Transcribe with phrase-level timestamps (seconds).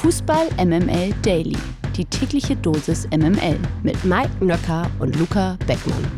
[0.00, 1.58] Fußball MML Daily.
[1.94, 6.10] Die tägliche Dosis MML mit Mike Nöcker und Luca Beckmann.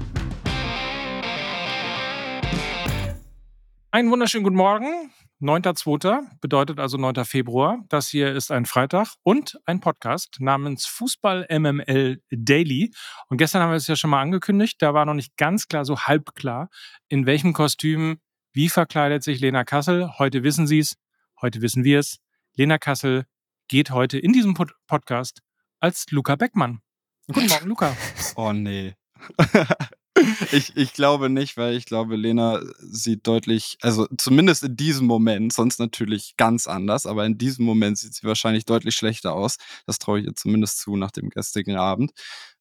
[3.90, 5.10] Einen wunderschönen guten Morgen.
[5.40, 6.20] 9.2.
[6.40, 7.24] bedeutet also 9.
[7.24, 7.80] Februar.
[7.88, 12.92] Das hier ist ein Freitag und ein Podcast namens Fußball MML Daily.
[13.30, 14.76] Und gestern haben wir es ja schon mal angekündigt.
[14.78, 16.68] Da war noch nicht ganz klar, so halb klar,
[17.08, 18.20] in welchem Kostüm,
[18.52, 20.08] wie verkleidet sich Lena Kassel.
[20.20, 20.94] Heute wissen Sie es.
[21.40, 22.18] Heute wissen wir es.
[22.54, 23.24] Lena Kassel
[23.72, 25.40] geht heute in diesem Pod Podcast
[25.80, 26.82] als Luca Beckmann.
[27.26, 27.96] Guten Morgen, Luca.
[28.36, 28.94] Oh nee.
[30.52, 35.54] ich, ich glaube nicht, weil ich glaube, Lena sieht deutlich, also zumindest in diesem Moment,
[35.54, 39.56] sonst natürlich ganz anders, aber in diesem Moment sieht sie wahrscheinlich deutlich schlechter aus.
[39.86, 42.12] Das traue ich ihr zumindest zu nach dem gestrigen Abend.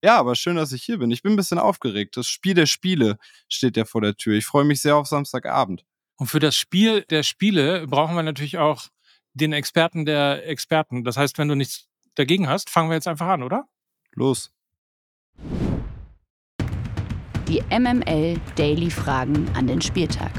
[0.02, 1.12] Ja, aber schön, dass ich hier bin.
[1.12, 2.16] Ich bin ein bisschen aufgeregt.
[2.16, 3.18] Das Spiel der Spiele
[3.50, 4.38] steht ja vor der Tür.
[4.38, 5.84] Ich freue mich sehr auf Samstagabend.
[6.16, 8.88] Und für das Spiel der Spiele brauchen wir natürlich auch
[9.34, 11.04] den Experten der Experten.
[11.04, 13.68] Das heißt, wenn du nichts dagegen hast, fangen wir jetzt einfach an, oder?
[14.14, 14.54] Los.
[17.48, 20.32] Die MML Daily Fragen an den Spieltag.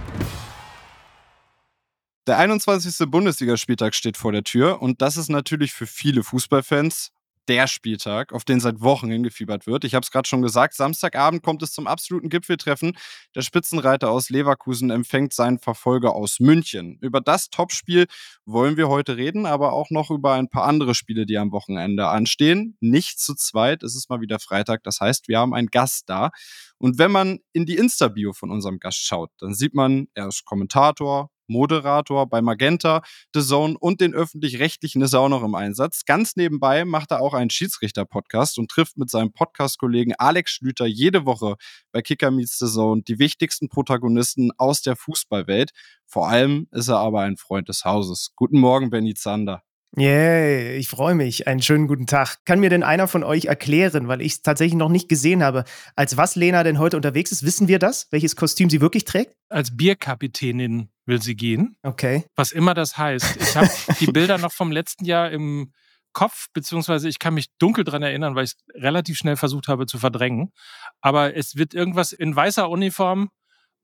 [2.26, 3.10] Der 21.
[3.10, 7.10] Bundesligaspieltag steht vor der Tür und das ist natürlich für viele Fußballfans
[7.48, 9.84] der Spieltag, auf den seit Wochen hingefiebert wird.
[9.84, 12.96] Ich habe es gerade schon gesagt, Samstagabend kommt es zum absoluten Gipfeltreffen.
[13.34, 16.98] Der Spitzenreiter aus Leverkusen empfängt seinen Verfolger aus München.
[17.00, 18.06] Über das Topspiel
[18.44, 22.08] wollen wir heute reden, aber auch noch über ein paar andere Spiele, die am Wochenende
[22.08, 22.76] anstehen.
[22.80, 26.30] Nicht zu zweit, es ist mal wieder Freitag, das heißt, wir haben einen Gast da.
[26.78, 30.44] Und wenn man in die Insta-Bio von unserem Gast schaut, dann sieht man, er ist
[30.44, 33.02] Kommentator, Moderator bei Magenta,
[33.34, 36.04] The Zone und den öffentlich-rechtlichen ist er auch noch im Einsatz.
[36.04, 41.26] Ganz nebenbei macht er auch einen Schiedsrichter-Podcast und trifft mit seinem Podcast-Kollegen Alex Schlüter jede
[41.26, 41.56] Woche
[41.92, 45.70] bei Kicker Meets The Zone die wichtigsten Protagonisten aus der Fußballwelt.
[46.06, 48.32] Vor allem ist er aber ein Freund des Hauses.
[48.36, 49.62] Guten Morgen, Benny Zander.
[49.94, 51.46] Yay, ich freue mich.
[51.46, 52.38] Einen schönen guten Tag.
[52.46, 55.64] Kann mir denn einer von euch erklären, weil ich es tatsächlich noch nicht gesehen habe,
[55.96, 57.44] als was Lena denn heute unterwegs ist?
[57.44, 58.08] Wissen wir das?
[58.10, 59.36] Welches Kostüm sie wirklich trägt?
[59.50, 61.77] Als Bierkapitänin will sie gehen.
[61.83, 62.24] Okay.
[62.36, 63.36] Was immer das heißt.
[63.40, 63.68] Ich habe
[64.01, 65.73] die Bilder noch vom letzten Jahr im
[66.13, 69.86] Kopf, beziehungsweise ich kann mich dunkel dran erinnern, weil ich es relativ schnell versucht habe
[69.86, 70.52] zu verdrängen.
[71.01, 73.30] Aber es wird irgendwas in weißer Uniform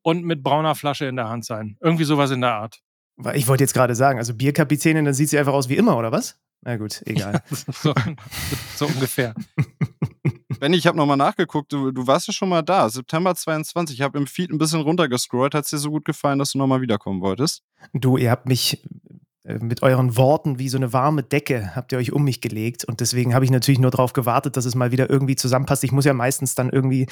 [0.02, 1.76] und mit brauner Flasche in der Hand sein.
[1.80, 2.80] Irgendwie sowas in der Art.
[3.34, 6.12] Ich wollte jetzt gerade sagen, also Bierkapitänin, dann sieht sie einfach aus wie immer, oder
[6.12, 6.38] was?
[6.60, 7.42] Na gut, egal.
[7.50, 7.94] so,
[8.76, 9.34] so ungefähr.
[10.58, 13.96] Benny, ich habe nochmal nachgeguckt, du, du, warst ja schon mal da, September 22.
[13.96, 15.54] Ich habe im Feed ein bisschen runtergescrollt.
[15.54, 17.62] Hat es dir so gut gefallen, dass du nochmal wiederkommen wolltest?
[17.92, 18.82] Du, ihr habt mich
[19.60, 22.84] mit euren Worten wie so eine warme Decke habt ihr euch um mich gelegt.
[22.84, 25.84] Und deswegen habe ich natürlich nur darauf gewartet, dass es mal wieder irgendwie zusammenpasst.
[25.84, 27.06] Ich muss ja meistens dann irgendwie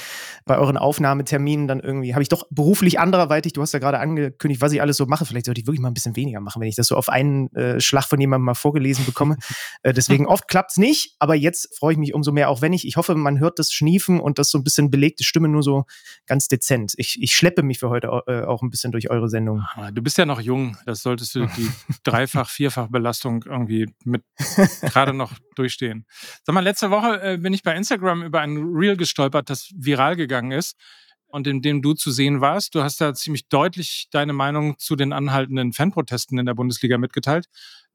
[0.45, 4.61] bei euren Aufnahmeterminen dann irgendwie, habe ich doch beruflich anderweitig, du hast ja gerade angekündigt,
[4.61, 5.25] was ich alles so mache.
[5.25, 7.55] Vielleicht sollte ich wirklich mal ein bisschen weniger machen, wenn ich das so auf einen
[7.55, 9.37] äh, Schlag von jemandem mal vorgelesen bekomme.
[9.83, 12.73] äh, deswegen oft klappt es nicht, aber jetzt freue ich mich umso mehr, auch wenn
[12.73, 15.63] ich, ich hoffe, man hört das Schniefen und das so ein bisschen belegte Stimme nur
[15.63, 15.85] so
[16.27, 16.93] ganz dezent.
[16.97, 19.63] Ich, ich schleppe mich für heute äh, auch ein bisschen durch eure Sendung.
[19.93, 21.71] Du bist ja noch jung, das solltest du die
[22.05, 24.23] drei Dreifach-, Vierfach-Belastung irgendwie mit
[24.83, 26.07] gerade noch durchstehen.
[26.45, 30.17] Sag mal, letzte Woche äh, bin ich bei Instagram über ein Reel gestolpert, das viral
[30.17, 30.77] gegangen ist
[31.27, 32.75] und in dem du zu sehen warst.
[32.75, 37.47] Du hast da ziemlich deutlich deine Meinung zu den anhaltenden Fanprotesten in der Bundesliga mitgeteilt.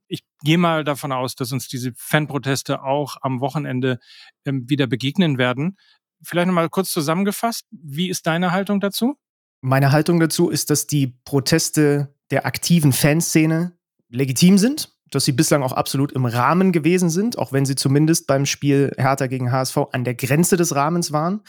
[0.08, 4.00] Ich gehe mal davon aus, dass uns diese Fanproteste auch am Wochenende
[4.46, 5.78] ähm, wieder begegnen werden.
[6.24, 9.16] Vielleicht nochmal kurz zusammengefasst, wie ist deine Haltung dazu?
[9.62, 13.78] Meine Haltung dazu ist, dass die Proteste der aktiven Fanszene
[14.12, 18.28] legitim sind, dass sie bislang auch absolut im Rahmen gewesen sind, auch wenn sie zumindest
[18.28, 21.42] beim Spiel Hertha gegen HSV an der Grenze des Rahmens waren,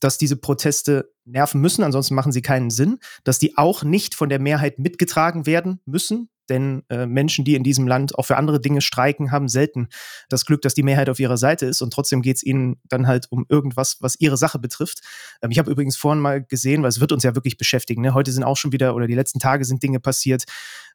[0.00, 4.28] dass diese Proteste nerven müssen, ansonsten machen sie keinen Sinn, dass die auch nicht von
[4.28, 8.60] der Mehrheit mitgetragen werden müssen, denn äh, Menschen, die in diesem Land auch für andere
[8.60, 9.88] Dinge streiken, haben selten
[10.28, 13.06] das Glück, dass die Mehrheit auf ihrer Seite ist und trotzdem geht es ihnen dann
[13.06, 15.00] halt um irgendwas, was ihre Sache betrifft.
[15.42, 18.02] Ähm, ich habe übrigens vorhin mal gesehen, weil es wird uns ja wirklich beschäftigen.
[18.02, 18.14] Ne?
[18.14, 20.44] Heute sind auch schon wieder oder die letzten Tage sind Dinge passiert.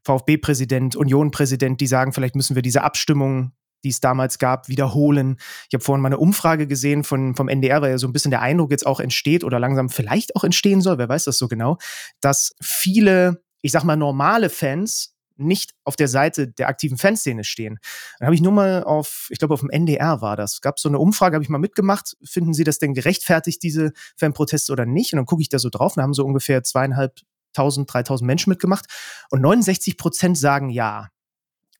[0.04, 5.38] VfB-Präsident, Union-Präsident, die sagen, vielleicht müssen wir diese Abstimmung die es damals gab, wiederholen.
[5.68, 8.32] Ich habe vorhin mal eine Umfrage gesehen von, vom NDR, weil ja so ein bisschen
[8.32, 11.48] der Eindruck jetzt auch entsteht oder langsam vielleicht auch entstehen soll, wer weiß das so
[11.48, 11.78] genau,
[12.22, 15.11] dass viele, ich sag mal, normale Fans
[15.42, 17.80] nicht auf der Seite der aktiven Fanszene stehen.
[18.20, 20.90] Dann habe ich nur mal auf, ich glaube auf dem NDR war das, gab so
[20.90, 22.16] eine Umfrage, habe ich mal mitgemacht.
[22.24, 25.14] Finden Sie das denn gerechtfertigt, diese Fanproteste oder nicht?
[25.14, 28.86] Und dann gucke ich da so drauf, da haben so ungefähr zweieinhalbtausend, dreitausend Menschen mitgemacht
[29.30, 31.10] und 69 Prozent sagen ja.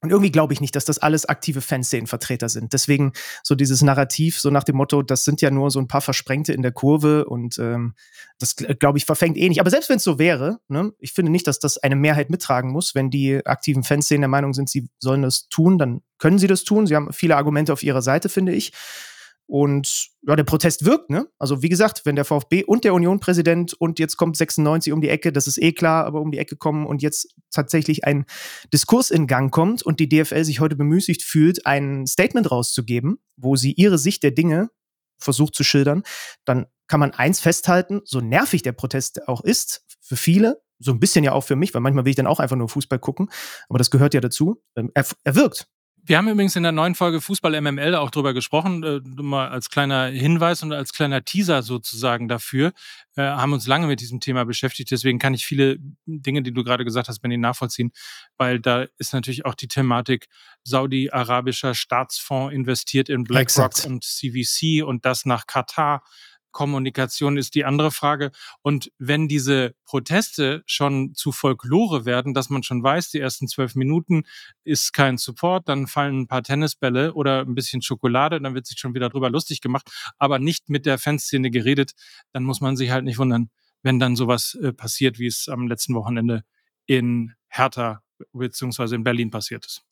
[0.02, 2.74] Und irgendwie glaube ich nicht, dass das alles aktive Fanszenenvertreter sind.
[2.74, 3.14] Deswegen
[3.44, 6.54] so dieses Narrativ, so nach dem Motto, das sind ja nur so ein paar Versprengte
[6.54, 7.94] in der Kurve und ähm,
[8.40, 9.60] das, glaube ich, verfängt eh nicht.
[9.60, 12.72] Aber selbst wenn es so wäre, ne, ich finde nicht, dass das eine Mehrheit mittragen
[12.72, 12.96] muss.
[12.96, 16.64] Wenn die aktiven Fanszenen der Meinung sind, sie sollen das tun, dann können sie das
[16.64, 16.88] tun.
[16.88, 18.74] Sie haben viele Argumente auf ihrer Seite, finde ich.
[19.52, 21.28] Und ja, der Protest wirkt, ne?
[21.38, 25.10] Also wie gesagt, wenn der VfB und der Union-Präsident und jetzt kommt 96 um die
[25.10, 28.24] Ecke, das ist eh klar, aber um die Ecke kommen und jetzt tatsächlich ein
[28.74, 33.58] Diskurs in Gang kommt und die DFL sich heute bemüßigt fühlt, ein Statement rauszugeben, wo
[33.58, 34.70] sie ihre Sicht der Dinge
[35.18, 36.04] versucht zu schildern,
[36.46, 41.02] dann kann man eins festhalten, so nervig der Protest auch ist, für viele, so ein
[41.02, 43.30] bisschen ja auch für mich, weil manchmal will ich dann auch einfach nur Fußball gucken,
[43.68, 44.64] aber das gehört ja dazu.
[44.78, 45.68] Ähm, er, er wirkt.
[46.04, 49.70] Wir haben übrigens in der neuen Folge Fußball MML auch drüber gesprochen, äh, mal als
[49.70, 52.74] kleiner Hinweis und als kleiner Teaser sozusagen dafür,
[53.16, 54.90] äh, haben uns lange mit diesem Thema beschäftigt.
[54.90, 57.92] Deswegen kann ich viele Dinge, die du gerade gesagt hast, Benny, nachvollziehen,
[58.38, 60.28] weil da ist natürlich auch die Thematik
[60.64, 66.04] Saudi-arabischer Staatsfonds investiert in BlackRock und CVC und das nach Katar.
[66.52, 68.32] Kommunikation ist die andere Frage.
[68.62, 73.76] Und wenn diese Proteste schon zu Folklore werden, dass man schon weiß, die ersten zwölf
[73.76, 74.24] Minuten
[74.64, 78.80] ist kein Support, dann fallen ein paar Tennisbälle oder ein bisschen Schokolade, dann wird sich
[78.80, 81.94] schon wieder drüber lustig gemacht, aber nicht mit der Fanszene geredet,
[82.32, 83.50] dann muss man sich halt nicht wundern,
[83.84, 86.44] wenn dann sowas äh, passiert, wie es am letzten Wochenende
[86.86, 88.04] in Hertha
[88.34, 89.84] beziehungsweise in Berlin passiert ist.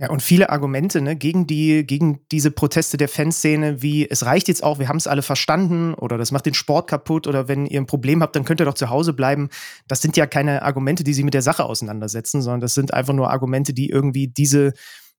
[0.00, 4.46] Ja, und viele Argumente ne, gegen, die, gegen diese Proteste der Fanszene, wie es reicht
[4.46, 7.66] jetzt auch, wir haben es alle verstanden oder das macht den Sport kaputt oder wenn
[7.66, 9.48] ihr ein Problem habt, dann könnt ihr doch zu Hause bleiben.
[9.88, 13.12] Das sind ja keine Argumente, die sich mit der Sache auseinandersetzen, sondern das sind einfach
[13.12, 14.72] nur Argumente, die irgendwie diese,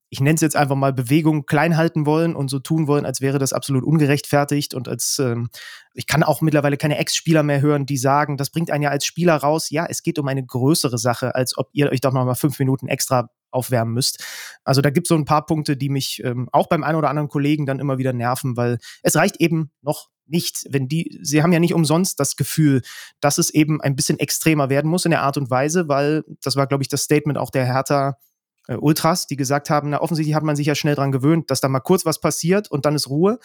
[0.08, 3.20] ich nenne es jetzt einfach mal Bewegung klein halten wollen und so tun wollen, als
[3.20, 5.50] wäre das absolut ungerechtfertigt und als ähm,
[5.92, 9.04] ich kann auch mittlerweile keine Ex-Spieler mehr hören, die sagen, das bringt einen ja als
[9.04, 9.68] Spieler raus.
[9.68, 12.58] Ja, es geht um eine größere Sache, als ob ihr euch doch noch mal fünf
[12.58, 14.24] Minuten extra aufwärmen müsst.
[14.64, 17.10] Also da gibt es so ein paar Punkte, die mich ähm, auch beim einen oder
[17.10, 21.42] anderen Kollegen dann immer wieder nerven, weil es reicht eben noch nicht, wenn die, sie
[21.42, 22.82] haben ja nicht umsonst das Gefühl,
[23.20, 26.56] dass es eben ein bisschen extremer werden muss in der Art und Weise, weil das
[26.56, 28.16] war, glaube ich, das Statement auch der Hertha
[28.68, 31.60] äh, Ultras, die gesagt haben, na offensichtlich hat man sich ja schnell daran gewöhnt, dass
[31.60, 33.38] da mal kurz was passiert und dann ist Ruhe.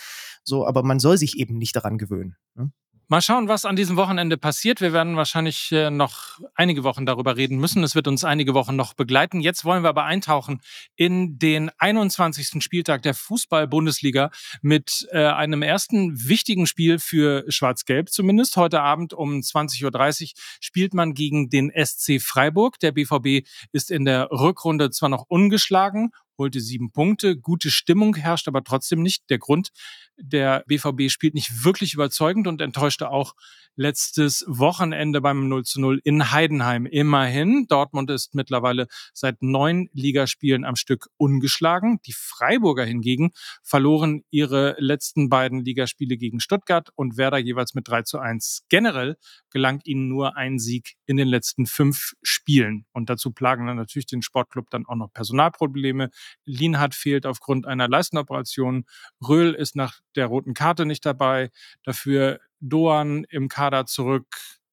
[0.44, 2.36] So, aber man soll sich eben nicht daran gewöhnen.
[2.54, 2.72] Ne?
[3.08, 4.82] Mal schauen, was an diesem Wochenende passiert.
[4.82, 7.84] Wir werden wahrscheinlich äh, noch einige Wochen darüber reden müssen.
[7.84, 9.42] Es wird uns einige Wochen noch begleiten.
[9.42, 10.60] Jetzt wollen wir aber eintauchen
[10.96, 12.64] in den 21.
[12.64, 14.32] Spieltag der Fußball-Bundesliga
[14.64, 18.58] mit äh, einem ersten wichtigen Spiel für Schwarz-Gelb zumindest.
[18.58, 20.30] Heute Abend um 20.30 Uhr
[20.60, 22.80] spielt man gegen den SC Freiburg.
[22.80, 27.38] Der BVB ist in der Rückrunde zwar noch ungeschlagen holte sieben Punkte.
[27.38, 29.30] Gute Stimmung herrscht aber trotzdem nicht.
[29.30, 29.70] Der Grund,
[30.18, 33.34] der BVB spielt nicht wirklich überzeugend und enttäuschte auch
[33.76, 36.86] letztes Wochenende beim 0 zu 0 in Heidenheim.
[36.86, 42.00] Immerhin, Dortmund ist mittlerweile seit neun Ligaspielen am Stück ungeschlagen.
[42.06, 43.32] Die Freiburger hingegen
[43.64, 48.64] verloren ihre letzten beiden Ligaspiele gegen Stuttgart und Werder jeweils mit 3 zu 1.
[48.70, 49.18] Generell
[49.50, 52.86] gelang ihnen nur ein Sieg in den letzten fünf Spielen.
[52.94, 56.10] Und dazu plagen dann natürlich den Sportclub dann auch noch Personalprobleme.
[56.46, 58.86] Lienhardt fehlt aufgrund einer Leistenoperation.
[59.26, 61.52] Röhl ist nach der roten Karte nicht dabei.
[61.84, 64.28] Dafür Doan im Kader zurück,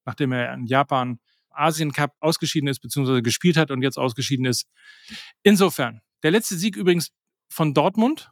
[0.04, 1.18] nachdem er in Japan
[1.50, 4.66] Asien Cup ausgeschieden ist, beziehungsweise gespielt hat und jetzt ausgeschieden ist.
[5.42, 7.10] Insofern, der letzte Sieg übrigens
[7.48, 8.30] von Dortmund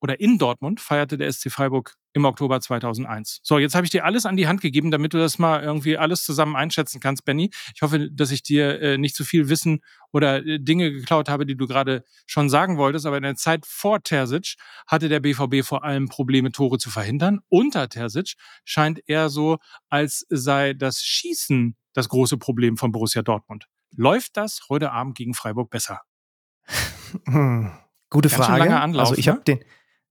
[0.00, 3.40] oder in Dortmund feierte der SC Freiburg im Oktober 2001.
[3.42, 5.96] So, jetzt habe ich dir alles an die Hand gegeben, damit du das mal irgendwie
[5.96, 7.50] alles zusammen einschätzen kannst, Benny.
[7.74, 9.80] Ich hoffe, dass ich dir äh, nicht zu viel Wissen
[10.12, 13.06] oder äh, Dinge geklaut habe, die du gerade schon sagen wolltest.
[13.06, 14.56] Aber in der Zeit vor Terzic
[14.86, 17.40] hatte der BVB vor allem Probleme, Tore zu verhindern.
[17.48, 18.34] Unter Terzic
[18.64, 19.58] scheint eher so,
[19.88, 23.66] als sei das Schießen das große Problem von Borussia Dortmund.
[23.94, 26.00] Läuft das heute Abend gegen Freiburg besser?
[27.26, 27.70] Hm,
[28.08, 28.80] gute Ganz Frage.
[28.80, 29.32] Anlauf, also ich ne?
[29.32, 29.60] habe den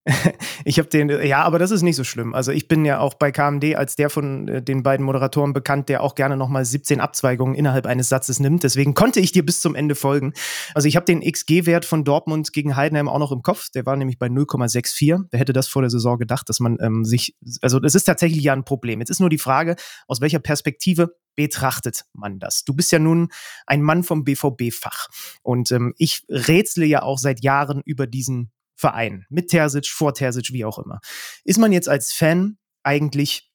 [0.64, 2.34] ich habe den, ja, aber das ist nicht so schlimm.
[2.34, 5.88] Also ich bin ja auch bei KMD als der von äh, den beiden Moderatoren bekannt,
[5.88, 8.64] der auch gerne nochmal 17 Abzweigungen innerhalb eines Satzes nimmt.
[8.64, 10.32] Deswegen konnte ich dir bis zum Ende folgen.
[10.74, 13.68] Also ich habe den XG-Wert von Dortmund gegen Heidenheim auch noch im Kopf.
[13.70, 15.26] Der war nämlich bei 0,64.
[15.30, 18.42] Wer hätte das vor der Saison gedacht, dass man ähm, sich, also das ist tatsächlich
[18.42, 18.98] ja ein Problem.
[18.98, 19.76] Jetzt ist nur die Frage,
[20.08, 22.64] aus welcher Perspektive betrachtet man das?
[22.64, 23.28] Du bist ja nun
[23.66, 25.08] ein Mann vom BVB-Fach.
[25.42, 28.51] Und ähm, ich rätsle ja auch seit Jahren über diesen
[28.82, 29.24] Verein.
[29.30, 30.98] Mit Terzic, vor Terzic, wie auch immer.
[31.44, 33.52] Ist man jetzt als Fan eigentlich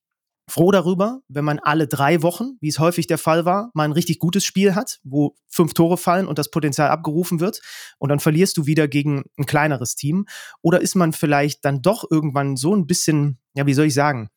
[0.50, 3.92] froh darüber, wenn man alle drei Wochen, wie es häufig der Fall war, mal ein
[3.92, 7.60] richtig gutes Spiel hat, wo fünf Tore fallen und das Potenzial abgerufen wird
[7.98, 10.26] und dann verlierst du wieder gegen ein kleineres Team?
[10.62, 14.30] Oder ist man vielleicht dann doch irgendwann so ein bisschen, ja, wie soll ich sagen,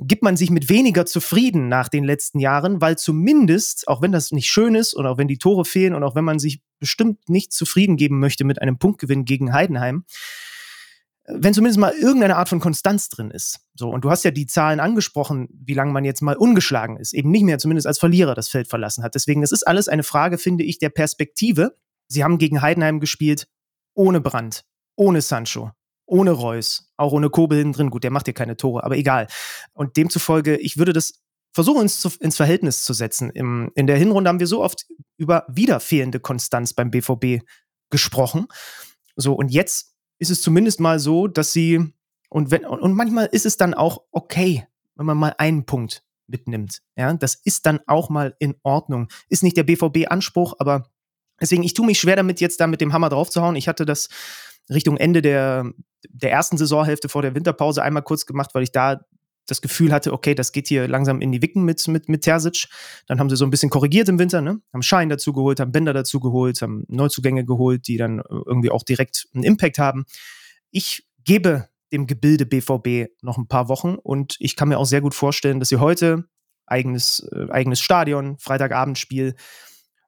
[0.00, 4.32] gibt man sich mit weniger zufrieden nach den letzten Jahren, weil zumindest, auch wenn das
[4.32, 7.28] nicht schön ist und auch wenn die Tore fehlen und auch wenn man sich bestimmt
[7.28, 10.04] nicht zufrieden geben möchte mit einem Punktgewinn gegen Heidenheim,
[11.26, 13.60] wenn zumindest mal irgendeine Art von Konstanz drin ist.
[13.74, 17.12] So, und du hast ja die Zahlen angesprochen, wie lange man jetzt mal ungeschlagen ist,
[17.12, 19.14] eben nicht mehr zumindest als Verlierer das Feld verlassen hat.
[19.14, 21.76] Deswegen, das ist alles eine Frage, finde ich, der Perspektive.
[22.08, 23.46] Sie haben gegen Heidenheim gespielt,
[23.94, 24.64] ohne Brand,
[24.96, 25.70] ohne Sancho,
[26.06, 27.90] ohne Reus, auch ohne Kobel hinten drin.
[27.90, 29.28] Gut, der macht ja keine Tore, aber egal.
[29.72, 31.20] Und demzufolge, ich würde das
[31.52, 33.30] versuchen, ins, ins Verhältnis zu setzen.
[33.30, 37.44] Im, in der Hinrunde haben wir so oft über wieder fehlende Konstanz beim BVB
[37.90, 38.46] gesprochen.
[39.16, 41.92] So, und jetzt ist es zumindest mal so, dass sie,
[42.28, 46.82] und, wenn, und manchmal ist es dann auch okay, wenn man mal einen Punkt mitnimmt.
[46.96, 49.08] Ja, das ist dann auch mal in Ordnung.
[49.28, 50.88] Ist nicht der BVB-Anspruch, aber
[51.40, 53.56] deswegen, ich tue mich schwer damit, jetzt da mit dem Hammer draufzuhauen.
[53.56, 54.08] Ich hatte das
[54.68, 55.72] Richtung Ende der,
[56.08, 59.04] der ersten Saisonhälfte vor der Winterpause einmal kurz gemacht, weil ich da
[59.50, 62.68] das Gefühl hatte, okay, das geht hier langsam in die Wicken mit, mit, mit Terzic.
[63.06, 64.60] Dann haben sie so ein bisschen korrigiert im Winter, ne?
[64.72, 68.84] haben Schein dazu geholt, haben Bänder dazu geholt, haben Neuzugänge geholt, die dann irgendwie auch
[68.84, 70.04] direkt einen Impact haben.
[70.70, 75.00] Ich gebe dem Gebilde BVB noch ein paar Wochen und ich kann mir auch sehr
[75.00, 76.24] gut vorstellen, dass sie heute
[76.66, 79.34] eigenes, äh, eigenes Stadion, Freitagabendspiel,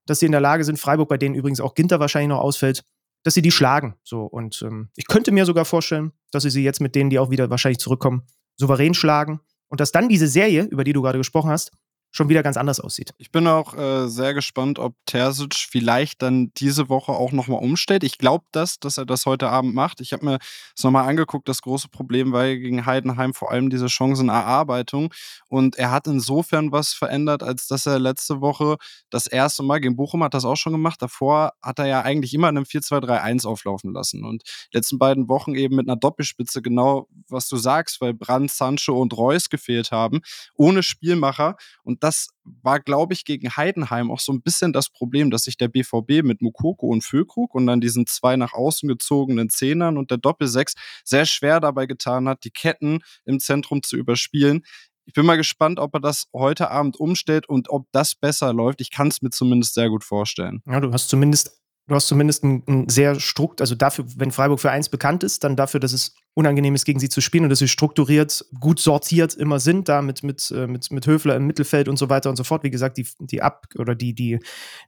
[0.06, 2.84] dass sie in der Lage sind, Freiburg, bei denen übrigens auch Ginter wahrscheinlich noch ausfällt,
[3.24, 3.96] dass sie die schlagen.
[4.04, 7.18] So und ähm, ich könnte mir sogar vorstellen, dass sie sie jetzt mit denen, die
[7.18, 9.40] auch wieder wahrscheinlich zurückkommen, souverän schlagen.
[9.68, 11.72] Und dass dann diese Serie, über die du gerade gesprochen hast,
[12.12, 13.14] schon wieder ganz anders aussieht.
[13.16, 18.04] Ich bin auch äh, sehr gespannt, ob Terzic vielleicht dann diese Woche auch nochmal umstellt.
[18.04, 20.02] Ich glaube das, dass er das heute Abend macht.
[20.02, 20.38] Ich habe mir
[20.74, 21.48] das nochmal angeguckt.
[21.48, 25.12] Das große Problem war gegen Heidenheim vor allem diese Chancenerarbeitung.
[25.48, 28.76] Und er hat insofern was verändert, als dass er letzte Woche
[29.08, 31.00] das erste Mal gegen Bochum hat das auch schon gemacht.
[31.00, 34.24] Davor hat er ja eigentlich immer in einem 4-2-3-1 auflaufen lassen.
[34.24, 34.42] Und
[34.72, 39.00] die letzten beiden Wochen eben mit einer Doppelspitze genau, was du sagst, weil Brand, Sancho
[39.00, 40.20] und Reus gefehlt haben,
[40.56, 41.56] ohne Spielmacher.
[41.82, 45.56] Und das war, glaube ich, gegen Heidenheim auch so ein bisschen das Problem, dass sich
[45.56, 50.10] der BVB mit Mukoko und Füllkrug und dann diesen zwei nach außen gezogenen Zehnern und
[50.10, 54.64] der Doppelsechs sehr schwer dabei getan hat, die Ketten im Zentrum zu überspielen.
[55.04, 58.80] Ich bin mal gespannt, ob er das heute Abend umstellt und ob das besser läuft.
[58.80, 60.60] Ich kann es mir zumindest sehr gut vorstellen.
[60.66, 64.70] Ja, du hast zumindest Du hast zumindest ein, sehr strukt, also dafür, wenn Freiburg für
[64.70, 67.58] eins bekannt ist, dann dafür, dass es unangenehm ist, gegen sie zu spielen und dass
[67.58, 71.88] sie strukturiert, gut sortiert immer sind, da mit, mit, äh, mit, mit Höfler im Mittelfeld
[71.88, 72.62] und so weiter und so fort.
[72.62, 74.38] Wie gesagt, die, die Ab- oder die, die,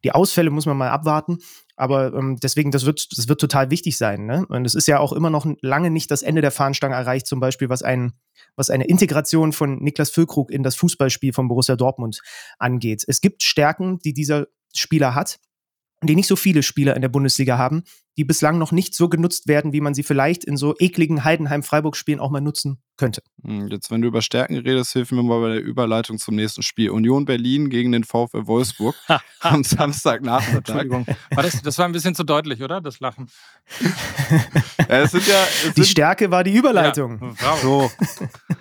[0.04, 1.38] die Ausfälle muss man mal abwarten.
[1.74, 4.26] Aber ähm, deswegen, das wird, das wird total wichtig sein.
[4.26, 4.46] Ne?
[4.48, 7.40] Und es ist ja auch immer noch lange nicht das Ende der Fahnenstange erreicht, zum
[7.40, 8.12] Beispiel, was, ein,
[8.54, 12.20] was eine Integration von Niklas Füllkrug in das Fußballspiel von Borussia Dortmund
[12.60, 13.02] angeht.
[13.08, 15.40] Es gibt Stärken, die dieser Spieler hat
[16.06, 17.84] die nicht so viele Spieler in der Bundesliga haben,
[18.16, 22.21] die bislang noch nicht so genutzt werden, wie man sie vielleicht in so ekligen Heidenheim-Freiburg-Spielen
[22.21, 23.23] auch mal nutzen könnte.
[23.42, 26.62] Hm, jetzt, wenn du über Stärken redest, hilf mir mal bei der Überleitung zum nächsten
[26.62, 26.90] Spiel.
[26.90, 28.94] Union Berlin gegen den VfL Wolfsburg
[29.40, 30.56] am Samstagnachmittag.
[30.59, 31.06] Entschuldigung.
[31.30, 32.80] War das, das, war ein bisschen zu deutlich, oder?
[32.80, 33.28] Das Lachen.
[34.78, 37.35] ja, es sind ja, es die sind, Stärke war die Überleitung.
[37.40, 37.90] Ja, so.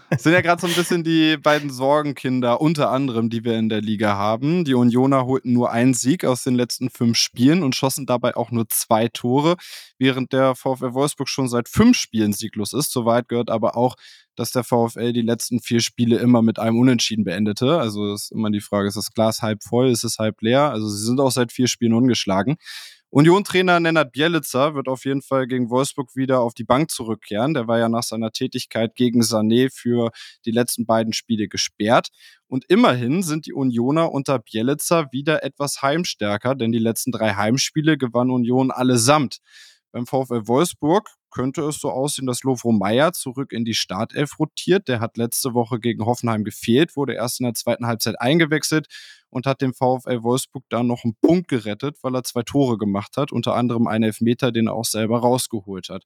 [0.10, 3.69] Es sind ja gerade so ein bisschen die beiden Sorgenkinder, unter anderem, die wir in
[3.69, 4.63] der Liga haben.
[4.63, 8.51] Die Unioner holten nur einen Sieg aus den letzten fünf Spielen und schossen dabei auch
[8.51, 9.42] nur zwei Tore.
[9.43, 9.55] Tore,
[9.97, 12.91] während der VfL Wolfsburg schon seit fünf Spielen sieglos ist.
[12.91, 13.95] Soweit gehört aber auch,
[14.35, 17.79] dass der VfL die letzten vier Spiele immer mit einem Unentschieden beendete.
[17.79, 20.71] Also ist immer die Frage, ist das Glas halb voll, ist es halb leer?
[20.71, 22.55] Also sie sind auch seit vier Spielen ungeschlagen.
[23.15, 27.53] Union-Trainer Nenad Bielica wird auf jeden Fall gegen Wolfsburg wieder auf die Bank zurückkehren.
[27.53, 30.10] Der war ja nach seiner Tätigkeit gegen Sané für
[30.46, 32.08] die letzten beiden Spiele gesperrt.
[32.48, 38.00] Und immerhin sind die Unioner unter Bielica wieder etwas heimstärker, denn die letzten drei Heimspiele
[38.00, 39.41] gewann Union allesamt.
[39.91, 44.88] Beim VfL Wolfsburg könnte es so aussehen, dass Lovro Meyer zurück in die Startelf rotiert.
[44.88, 48.88] Der hat letzte Woche gegen Hoffenheim gefehlt, wurde erst in der zweiten Halbzeit eingewechselt
[49.33, 53.17] und hat dem VfL Wolfsburg dann noch einen Punkt gerettet, weil er zwei Tore gemacht
[53.17, 56.03] hat, unter anderem einen Elfmeter, den er auch selber rausgeholt hat.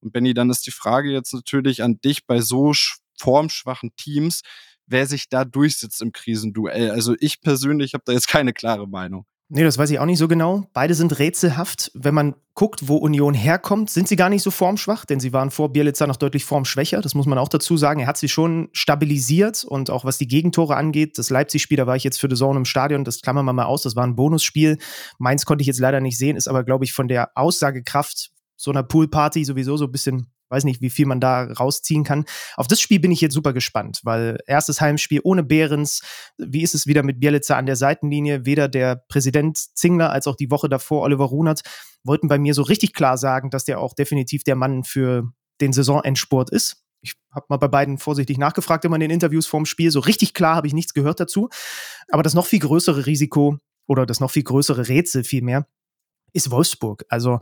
[0.00, 2.72] Und Benny, dann ist die Frage jetzt natürlich an dich bei so
[3.18, 4.42] formschwachen Teams,
[4.86, 6.92] wer sich da durchsetzt im Krisenduell.
[6.92, 9.26] Also ich persönlich habe da jetzt keine klare Meinung.
[9.50, 10.64] Nee, das weiß ich auch nicht so genau.
[10.74, 11.90] Beide sind rätselhaft.
[11.94, 15.50] Wenn man guckt, wo Union herkommt, sind sie gar nicht so formschwach, denn sie waren
[15.50, 17.00] vor Bielitzer noch deutlich formschwächer.
[17.00, 18.00] Das muss man auch dazu sagen.
[18.00, 21.96] Er hat sie schon stabilisiert und auch was die Gegentore angeht, das Leipzig-Spiel, da war
[21.96, 24.16] ich jetzt für The Zone im Stadion, das klammern wir mal aus, das war ein
[24.16, 24.76] Bonusspiel.
[25.18, 28.70] Meins konnte ich jetzt leider nicht sehen, ist aber, glaube ich, von der Aussagekraft so
[28.70, 32.24] einer Poolparty sowieso so ein bisschen weiß nicht, wie viel man da rausziehen kann.
[32.56, 36.02] Auf das Spiel bin ich jetzt super gespannt, weil erstes Heimspiel ohne Behrens.
[36.38, 38.46] Wie ist es wieder mit Bielitzer an der Seitenlinie?
[38.46, 41.62] Weder der Präsident Zingler als auch die Woche davor Oliver Runert
[42.04, 45.72] wollten bei mir so richtig klar sagen, dass der auch definitiv der Mann für den
[45.72, 46.84] Saisonendsport ist.
[47.00, 49.90] Ich habe mal bei beiden vorsichtig nachgefragt immer in den Interviews vorm Spiel.
[49.90, 51.48] So richtig klar habe ich nichts gehört dazu.
[52.10, 55.66] Aber das noch viel größere Risiko oder das noch viel größere Rätsel vielmehr
[56.32, 57.04] ist Wolfsburg.
[57.08, 57.40] Also,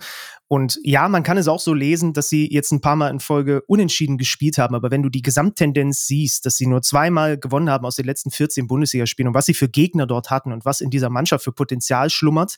[0.49, 3.21] und ja, man kann es auch so lesen, dass sie jetzt ein paar Mal in
[3.21, 4.75] Folge unentschieden gespielt haben.
[4.75, 8.31] Aber wenn du die Gesamttendenz siehst, dass sie nur zweimal gewonnen haben aus den letzten
[8.31, 11.53] 14 Bundesligaspielen und was sie für Gegner dort hatten und was in dieser Mannschaft für
[11.53, 12.57] Potenzial schlummert,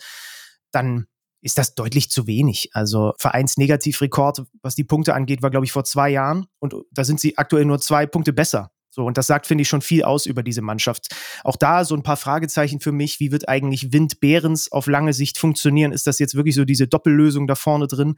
[0.70, 1.06] dann
[1.40, 2.70] ist das deutlich zu wenig.
[2.72, 6.46] Also Vereinsnegativrekord, was die Punkte angeht, war, glaube ich, vor zwei Jahren.
[6.58, 9.68] Und da sind sie aktuell nur zwei Punkte besser so, und das sagt, finde ich,
[9.68, 11.14] schon viel aus über diese Mannschaft.
[11.44, 13.20] Auch da so ein paar Fragezeichen für mich.
[13.20, 15.92] Wie wird eigentlich Wind Behrens auf lange Sicht funktionieren?
[15.92, 18.16] Ist das jetzt wirklich so diese Doppellösung da vorne drin?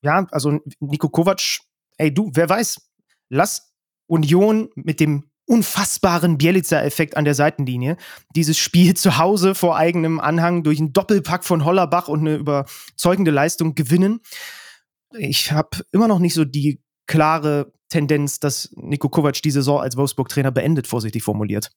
[0.00, 1.58] Ja, also Nico Kovac,
[1.98, 2.80] ey, du, wer weiß,
[3.28, 3.74] lass
[4.06, 7.98] Union mit dem unfassbaren Bielica-Effekt an der Seitenlinie.
[8.34, 13.32] Dieses Spiel zu Hause vor eigenem Anhang durch einen Doppelpack von Hollerbach und eine überzeugende
[13.32, 14.20] Leistung gewinnen.
[15.18, 19.96] Ich habe immer noch nicht so die klare Tendenz, dass Nico Kovac die Saison als
[19.96, 21.70] Wolfsburg-Trainer beendet, vorsichtig formuliert.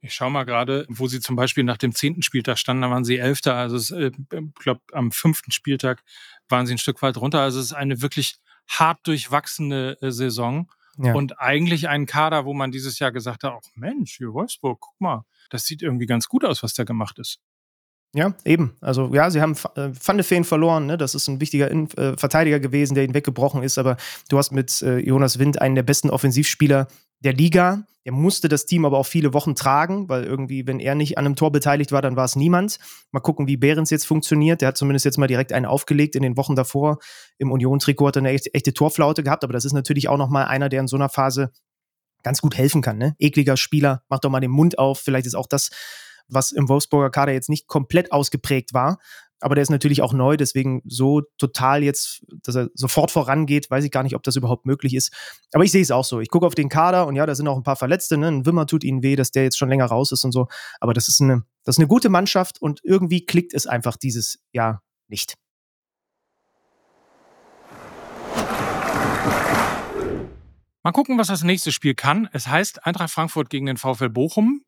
[0.00, 3.04] Ich schaue mal gerade, wo sie zum Beispiel nach dem zehnten Spieltag standen, da waren
[3.04, 3.54] sie Elfter.
[3.54, 4.10] Also ich äh,
[4.58, 6.02] glaube, am fünften Spieltag
[6.48, 7.40] waren sie ein Stück weit runter.
[7.40, 8.36] Also es ist eine wirklich
[8.66, 10.70] hart durchwachsene äh, Saison.
[10.96, 11.14] Ja.
[11.14, 15.00] Und eigentlich ein Kader, wo man dieses Jahr gesagt hat, ach Mensch, hier Wolfsburg, guck
[15.00, 17.38] mal, das sieht irgendwie ganz gut aus, was da gemacht ist.
[18.12, 18.76] Ja, eben.
[18.80, 20.86] Also ja, sie haben äh, Van de Feen verloren.
[20.86, 20.98] Ne?
[20.98, 23.78] Das ist ein wichtiger In äh, Verteidiger gewesen, der ihn weggebrochen ist.
[23.78, 23.96] Aber
[24.28, 26.88] du hast mit äh, Jonas Wind einen der besten Offensivspieler
[27.20, 27.84] der Liga.
[28.04, 31.26] Der musste das Team aber auch viele Wochen tragen, weil irgendwie, wenn er nicht an
[31.26, 32.78] einem Tor beteiligt war, dann war es niemand.
[33.12, 34.60] Mal gucken, wie Behrens jetzt funktioniert.
[34.62, 36.98] Der hat zumindest jetzt mal direkt einen aufgelegt in den Wochen davor.
[37.38, 39.44] Im Union-Trikot hat er eine echte, echte Torflaute gehabt.
[39.44, 41.52] Aber das ist natürlich auch nochmal einer, der in so einer Phase
[42.22, 42.98] ganz gut helfen kann.
[42.98, 43.14] Ne?
[43.18, 44.98] Ekliger Spieler, macht doch mal den Mund auf.
[44.98, 45.70] Vielleicht ist auch das
[46.30, 48.98] was im Wolfsburger Kader jetzt nicht komplett ausgeprägt war.
[49.42, 53.84] Aber der ist natürlich auch neu, deswegen so total jetzt, dass er sofort vorangeht, weiß
[53.84, 55.12] ich gar nicht, ob das überhaupt möglich ist.
[55.52, 56.20] Aber ich sehe es auch so.
[56.20, 58.18] Ich gucke auf den Kader und ja, da sind auch ein paar Verletzte.
[58.18, 58.28] Ne?
[58.28, 60.48] Ein Wimmer tut ihnen weh, dass der jetzt schon länger raus ist und so.
[60.78, 64.40] Aber das ist eine, das ist eine gute Mannschaft und irgendwie klickt es einfach dieses
[64.52, 65.36] Jahr nicht.
[70.82, 72.28] Mal gucken, was das nächste Spiel kann.
[72.32, 74.64] Es heißt Eintracht Frankfurt gegen den VfL Bochum.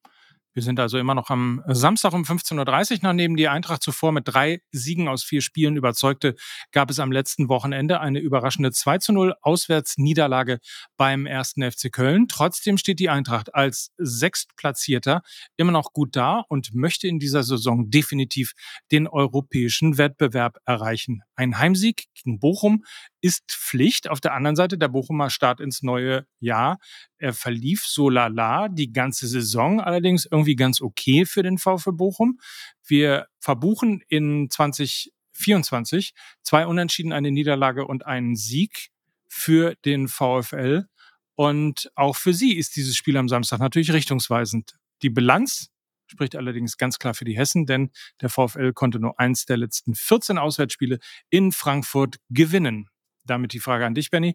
[0.54, 4.24] Wir sind also immer noch am Samstag um 15.30 Uhr, nachdem die Eintracht zuvor mit
[4.26, 6.34] drei Siegen aus vier Spielen überzeugte,
[6.72, 10.58] gab es am letzten Wochenende eine überraschende 2 zu 0 Auswärtsniederlage
[10.98, 12.28] beim ersten FC Köln.
[12.28, 15.22] Trotzdem steht die Eintracht als Sechstplatzierter
[15.56, 18.52] immer noch gut da und möchte in dieser Saison definitiv
[18.90, 21.22] den europäischen Wettbewerb erreichen.
[21.34, 22.84] Ein Heimsieg gegen Bochum
[23.22, 24.10] ist Pflicht.
[24.10, 26.78] Auf der anderen Seite der Bochumer Start ins neue Jahr.
[27.22, 32.40] Er verlief so lala die ganze Saison, allerdings irgendwie ganz okay für den VfB Bochum.
[32.84, 38.88] Wir verbuchen in 2024 zwei Unentschieden, eine Niederlage und einen Sieg
[39.28, 40.88] für den VfL.
[41.36, 44.74] Und auch für sie ist dieses Spiel am Samstag natürlich richtungsweisend.
[45.02, 45.70] Die Bilanz
[46.08, 49.94] spricht allerdings ganz klar für die Hessen, denn der VfL konnte nur eins der letzten
[49.94, 50.98] 14 Auswärtsspiele
[51.30, 52.88] in Frankfurt gewinnen.
[53.24, 54.34] Damit die Frage an dich, Benny.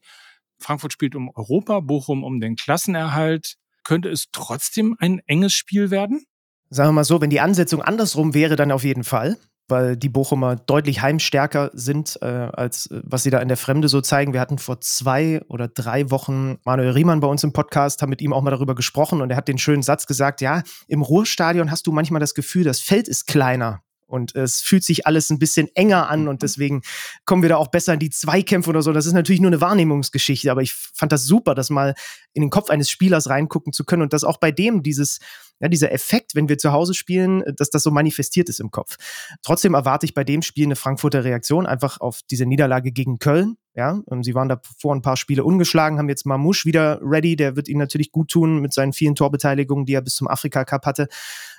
[0.60, 3.56] Frankfurt spielt um Europa, Bochum um den Klassenerhalt.
[3.84, 6.24] Könnte es trotzdem ein enges Spiel werden?
[6.70, 10.10] Sagen wir mal so, wenn die Ansetzung andersrum wäre, dann auf jeden Fall weil die
[10.10, 14.34] Bochumer deutlich heimstärker sind, äh, als äh, was sie da in der Fremde so zeigen.
[14.34, 18.22] Wir hatten vor zwei oder drei Wochen Manuel Riemann bei uns im Podcast, haben mit
[18.22, 21.72] ihm auch mal darüber gesprochen und er hat den schönen Satz gesagt, ja, im Ruhrstadion
[21.72, 25.40] hast du manchmal das Gefühl, das Feld ist kleiner und es fühlt sich alles ein
[25.40, 26.40] bisschen enger an und mhm.
[26.40, 26.82] deswegen
[27.26, 28.94] kommen wir da auch besser in die Zweikämpfe oder so.
[28.94, 31.94] Das ist natürlich nur eine Wahrnehmungsgeschichte, aber ich fand das super, das mal
[32.34, 35.20] in den Kopf eines Spielers reingucken zu können und dass auch bei dem dieses,
[35.60, 38.96] ja, dieser Effekt, wenn wir zu Hause spielen, dass das so manifestiert ist im Kopf.
[39.44, 43.58] Trotzdem erwarte ich bei dem Spiel eine Frankfurter Reaktion einfach auf diese Niederlage gegen Köln.
[43.74, 47.56] Ja, sie waren da vor ein paar Spiele ungeschlagen, haben jetzt Mamouche wieder ready, der
[47.56, 50.88] wird ihnen natürlich gut tun mit seinen vielen Torbeteiligungen, die er bis zum Afrika Cup
[50.88, 51.08] hatte.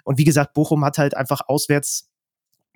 [0.03, 2.09] Und wie gesagt, Bochum hat halt einfach auswärts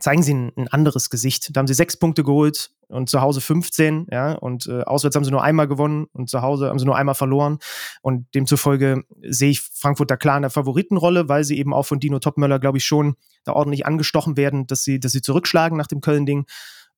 [0.03, 1.55] zeigen sie ein, ein, anderes Gesicht.
[1.55, 5.25] Da haben sie sechs Punkte geholt und zu Hause 15, ja, und äh, auswärts haben
[5.25, 7.59] sie nur einmal gewonnen und zu Hause haben sie nur einmal verloren.
[8.03, 12.01] Und demzufolge sehe ich Frankfurt da klar in der Favoritenrolle, weil sie eben auch von
[12.01, 15.87] Dino Topmöller, glaube ich, schon da ordentlich angestochen werden, dass sie, dass sie zurückschlagen nach
[15.87, 16.47] dem Köln-Ding.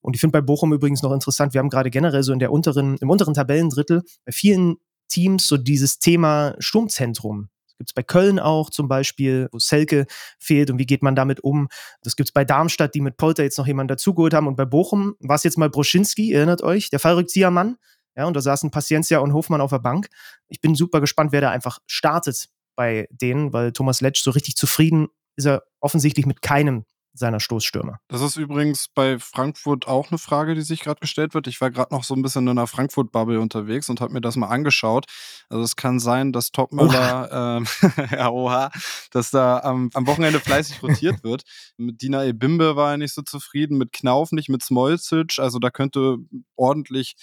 [0.01, 2.53] Und ich finde bei Bochum übrigens noch interessant, wir haben gerade generell so in der
[2.53, 4.77] unteren, im unteren Tabellendrittel bei vielen
[5.09, 10.07] Teams so dieses Thema Sturmzentrum gibt es bei Köln auch zum Beispiel, wo Selke
[10.39, 11.69] fehlt und wie geht man damit um.
[12.03, 14.47] Das gibt es bei Darmstadt, die mit Polter jetzt noch jemanden dazugeholt haben.
[14.47, 17.77] Und bei Bochum war es jetzt mal Broschinski, erinnert euch, der Fallrückziehermann.
[18.17, 20.09] Ja, und da saßen Paciencia und Hofmann auf der Bank.
[20.49, 24.57] Ich bin super gespannt, wer da einfach startet bei denen, weil Thomas Letsch so richtig
[24.57, 27.99] zufrieden ist er offensichtlich mit keinem seiner Stoßstürmer.
[28.09, 31.47] Das ist übrigens bei Frankfurt auch eine Frage, die sich gerade gestellt wird.
[31.47, 34.35] Ich war gerade noch so ein bisschen in einer Frankfurt-Bubble unterwegs und habe mir das
[34.37, 35.07] mal angeschaut.
[35.49, 37.67] Also es kann sein, dass Topmüller, ähm,
[38.11, 38.71] ja, oha,
[39.13, 41.45] dass da am, am Wochenende fleißig rotiert wird.
[41.77, 45.39] Mit Dina Ebimbe war er nicht so zufrieden, mit Knauf nicht, mit Smolcic.
[45.39, 46.17] Also da könnte
[46.57, 47.15] ordentlich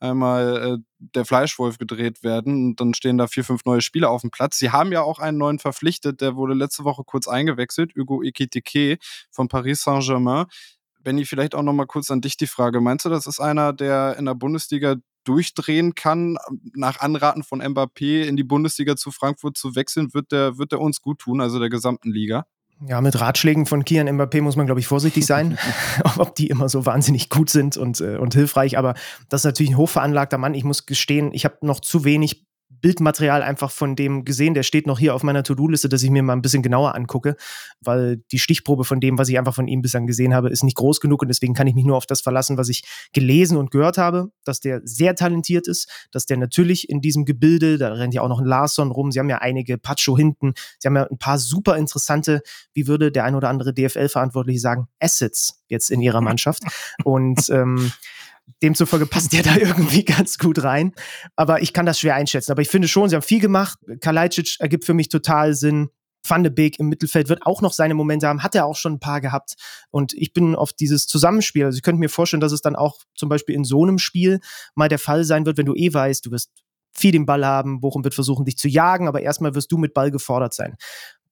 [0.00, 4.22] einmal äh, der Fleischwolf gedreht werden und dann stehen da vier, fünf neue Spieler auf
[4.22, 4.58] dem Platz.
[4.58, 8.98] Sie haben ja auch einen neuen verpflichtet, der wurde letzte Woche kurz eingewechselt, Hugo Ekitike
[9.30, 10.46] von Paris Saint-Germain.
[11.02, 12.80] Benny, vielleicht auch noch mal kurz an dich die Frage.
[12.80, 16.36] Meinst du, das ist einer, der in der Bundesliga durchdrehen kann,
[16.74, 20.80] nach Anraten von Mbappé in die Bundesliga zu Frankfurt zu wechseln, wird der, wird der
[20.80, 22.46] uns gut tun, also der gesamten Liga?
[22.86, 25.58] Ja, mit Ratschlägen von Kian Mbappé muss man, glaube ich, vorsichtig sein,
[26.18, 28.76] ob die immer so wahnsinnig gut sind und, äh, und hilfreich.
[28.76, 28.94] Aber
[29.28, 30.54] das ist natürlich ein hochveranlagter Mann.
[30.54, 32.46] Ich muss gestehen, ich habe noch zu wenig
[32.86, 34.54] Bildmaterial einfach von dem gesehen.
[34.54, 37.34] Der steht noch hier auf meiner To-Do-Liste, dass ich mir mal ein bisschen genauer angucke,
[37.80, 40.76] weil die Stichprobe von dem, was ich einfach von ihm bislang gesehen habe, ist nicht
[40.76, 43.72] groß genug und deswegen kann ich mich nur auf das verlassen, was ich gelesen und
[43.72, 48.14] gehört habe, dass der sehr talentiert ist, dass der natürlich in diesem Gebilde, da rennt
[48.14, 51.08] ja auch noch ein Larsson rum, sie haben ja einige Pacho hinten, sie haben ja
[51.10, 52.40] ein paar super interessante,
[52.72, 56.62] wie würde der ein oder andere DFL-Verantwortliche sagen, Assets jetzt in ihrer Mannschaft
[57.02, 57.90] und ähm,
[58.62, 60.92] Demzufolge passt der da irgendwie ganz gut rein.
[61.36, 62.52] Aber ich kann das schwer einschätzen.
[62.52, 63.78] Aber ich finde schon, sie haben viel gemacht.
[64.00, 65.90] Kalajdzic ergibt für mich total Sinn.
[66.28, 68.94] Van de Beek im Mittelfeld wird auch noch seine Momente haben, hat er auch schon
[68.94, 69.54] ein paar gehabt.
[69.90, 72.98] Und ich bin auf dieses Zusammenspiel, also ich könnte mir vorstellen, dass es dann auch
[73.14, 74.40] zum Beispiel in so einem Spiel
[74.74, 76.50] mal der Fall sein wird, wenn du eh weißt, du wirst
[76.92, 79.94] viel den Ball haben, Bochum wird versuchen, dich zu jagen, aber erstmal wirst du mit
[79.94, 80.76] Ball gefordert sein.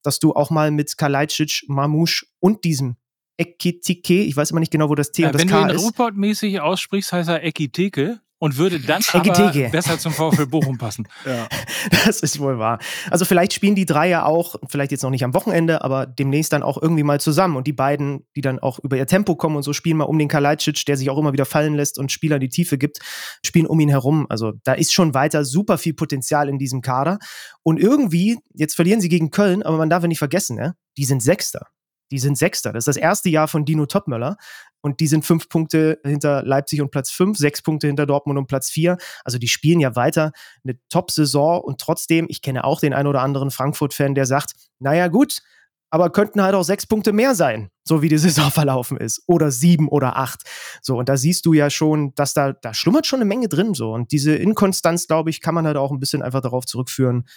[0.01, 2.97] Dass du auch mal mit Kalajdzic, Mamouche und diesem
[3.37, 5.53] Ekitike, ich weiß immer nicht genau, wo das T ja, und das K ist.
[5.53, 10.47] Wenn du ihn Ruhrpott-mäßig aussprichst, heißt er Ekiteke und würde dann aber besser zum VfL
[10.47, 11.07] Bochum passen.
[11.25, 11.47] ja.
[12.05, 12.79] Das ist wohl wahr.
[13.09, 16.53] Also vielleicht spielen die drei ja auch, vielleicht jetzt noch nicht am Wochenende, aber demnächst
[16.53, 19.55] dann auch irgendwie mal zusammen und die beiden, die dann auch über ihr Tempo kommen
[19.55, 22.11] und so spielen mal um den Kalajdzic, der sich auch immer wieder fallen lässt und
[22.11, 22.99] Spieler die Tiefe gibt,
[23.43, 24.25] spielen um ihn herum.
[24.29, 27.19] Also da ist schon weiter super viel Potenzial in diesem Kader
[27.63, 31.05] und irgendwie, jetzt verlieren sie gegen Köln, aber man darf ja nicht vergessen, ja, die
[31.05, 31.67] sind Sechster.
[32.11, 32.73] Die sind Sechster.
[32.73, 34.37] Das ist das erste Jahr von Dino Topmöller.
[34.81, 38.47] Und die sind fünf Punkte hinter Leipzig und Platz fünf, sechs Punkte hinter Dortmund und
[38.47, 38.97] Platz vier.
[39.23, 40.31] Also die spielen ja weiter
[40.63, 41.61] eine Top-Saison.
[41.61, 45.41] Und trotzdem, ich kenne auch den ein oder anderen Frankfurt-Fan, der sagt, naja gut,
[45.89, 49.23] aber könnten halt auch sechs Punkte mehr sein, so wie die Saison verlaufen ist.
[49.27, 50.41] Oder sieben oder acht.
[50.81, 53.73] So, und da siehst du ja schon, dass da, da schlummert schon eine Menge drin.
[53.73, 53.91] So.
[53.93, 57.27] Und diese Inkonstanz, glaube ich, kann man halt auch ein bisschen einfach darauf zurückführen,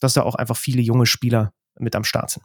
[0.00, 2.44] dass da auch einfach viele junge Spieler mit am Start sind.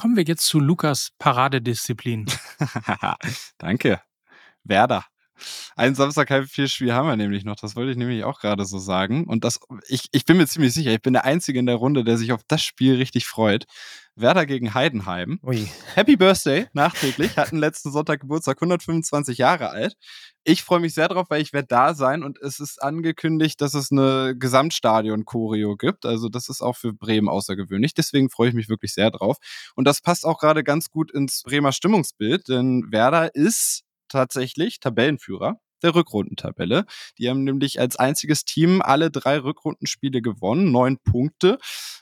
[0.00, 2.24] Kommen wir jetzt zu Lukas Paradedisziplin.
[3.58, 4.00] Danke.
[4.64, 5.04] Werder.
[5.76, 7.56] Ein Samstag halb vier Spiel haben wir nämlich noch.
[7.56, 9.24] Das wollte ich nämlich auch gerade so sagen.
[9.24, 12.02] Und das, ich, ich bin mir ziemlich sicher, ich bin der Einzige in der Runde,
[12.02, 13.66] der sich auf das Spiel richtig freut.
[14.16, 15.38] Werder gegen Heidenheim.
[15.42, 15.68] Ui.
[15.94, 17.36] Happy Birthday, nachträglich.
[17.36, 19.98] Hatten letzten Sonntag Geburtstag, 125 Jahre alt.
[20.50, 23.74] Ich freue mich sehr drauf, weil ich werde da sein und es ist angekündigt, dass
[23.74, 26.04] es eine Gesamtstadion-Choreo gibt.
[26.04, 27.94] Also das ist auch für Bremen außergewöhnlich.
[27.94, 29.36] Deswegen freue ich mich wirklich sehr drauf.
[29.76, 35.60] Und das passt auch gerade ganz gut ins Bremer Stimmungsbild, denn Werder ist tatsächlich Tabellenführer
[35.82, 36.84] der Rückrundentabelle.
[37.18, 41.58] Die haben nämlich als einziges Team alle drei Rückrundenspiele gewonnen, neun Punkte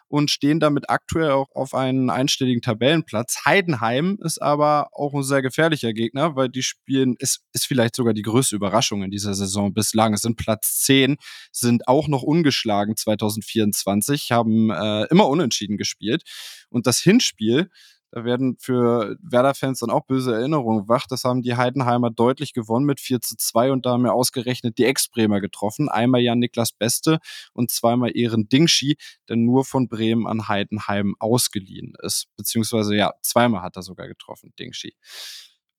[0.08, 3.44] und stehen damit aktuell auch auf einen einstelligen Tabellenplatz.
[3.44, 8.14] Heidenheim ist aber auch ein sehr gefährlicher Gegner, weil die spielen, ist, ist vielleicht sogar
[8.14, 10.14] die größte Überraschung in dieser Saison bislang.
[10.14, 11.16] Es sind Platz 10,
[11.52, 16.22] sind auch noch ungeschlagen 2024, haben äh, immer unentschieden gespielt.
[16.70, 17.70] Und das Hinspiel
[18.10, 21.06] da werden für Werder-Fans dann auch böse Erinnerungen wach.
[21.06, 24.78] Das haben die Heidenheimer deutlich gewonnen mit 4 zu 2 und da haben wir ausgerechnet
[24.78, 25.88] die Ex-Bremer getroffen.
[25.88, 27.18] Einmal Jan-Niklas Beste
[27.52, 28.96] und zweimal Ehren Dingschi,
[29.28, 32.26] der nur von Bremen an Heidenheim ausgeliehen ist.
[32.36, 34.94] Beziehungsweise ja, zweimal hat er sogar getroffen, Dingschi.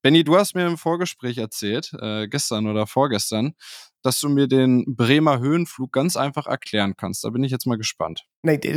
[0.02, 3.54] Benny, du hast mir im Vorgespräch erzählt, äh, gestern oder vorgestern,
[4.02, 7.24] dass du mir den Bremer Höhenflug ganz einfach erklären kannst.
[7.24, 8.26] Da bin ich jetzt mal gespannt.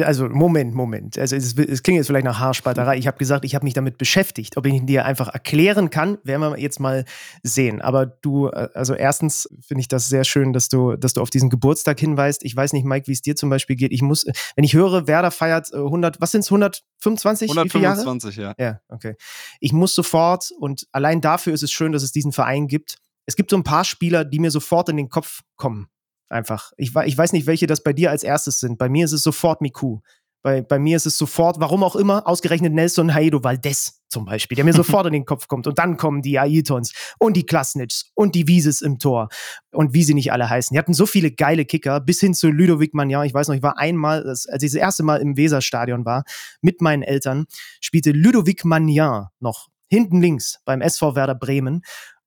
[0.02, 1.18] Also Moment, Moment.
[1.18, 2.98] Also es, es klingt jetzt vielleicht nach Haarspalterei.
[2.98, 4.56] Ich habe gesagt, ich habe mich damit beschäftigt.
[4.56, 7.04] Ob ich ihn dir einfach erklären kann, werden wir jetzt mal
[7.44, 7.80] sehen.
[7.80, 11.30] Aber du, äh, also erstens finde ich das sehr schön, dass du, dass du auf
[11.30, 12.44] diesen Geburtstag hinweist.
[12.44, 13.92] Ich weiß nicht, Mike, wie es dir zum Beispiel geht.
[13.92, 17.50] Ich muss, wenn ich höre, Werder feiert 100, äh, was sind es, 125?
[17.50, 18.54] 125, ja.
[18.58, 19.14] Ja, okay.
[19.60, 22.98] Ich muss sofort und allein dafür ist es schön, dass es diesen Verein gibt.
[23.26, 25.88] Es gibt so ein paar Spieler, die mir sofort in den Kopf kommen.
[26.28, 26.72] Einfach.
[26.76, 28.78] Ich, ich weiß nicht, welche das bei dir als erstes sind.
[28.78, 30.00] Bei mir ist es sofort Miku.
[30.42, 34.56] Bei, bei mir ist es sofort, warum auch immer, ausgerechnet Nelson Haido Valdez zum Beispiel,
[34.56, 35.66] der mir sofort in den Kopf kommt.
[35.68, 39.28] Und dann kommen die Aitons und die Klasnitz und die Wieses im Tor
[39.70, 40.74] und wie sie nicht alle heißen.
[40.74, 43.24] Die hatten so viele geile Kicker, bis hin zu Ludovic Magnan.
[43.24, 46.24] Ich weiß noch, ich war einmal, als ich das erste Mal im Weserstadion war,
[46.60, 47.46] mit meinen Eltern,
[47.80, 51.82] spielte Ludovic Magnan noch hinten links beim SV Werder Bremen.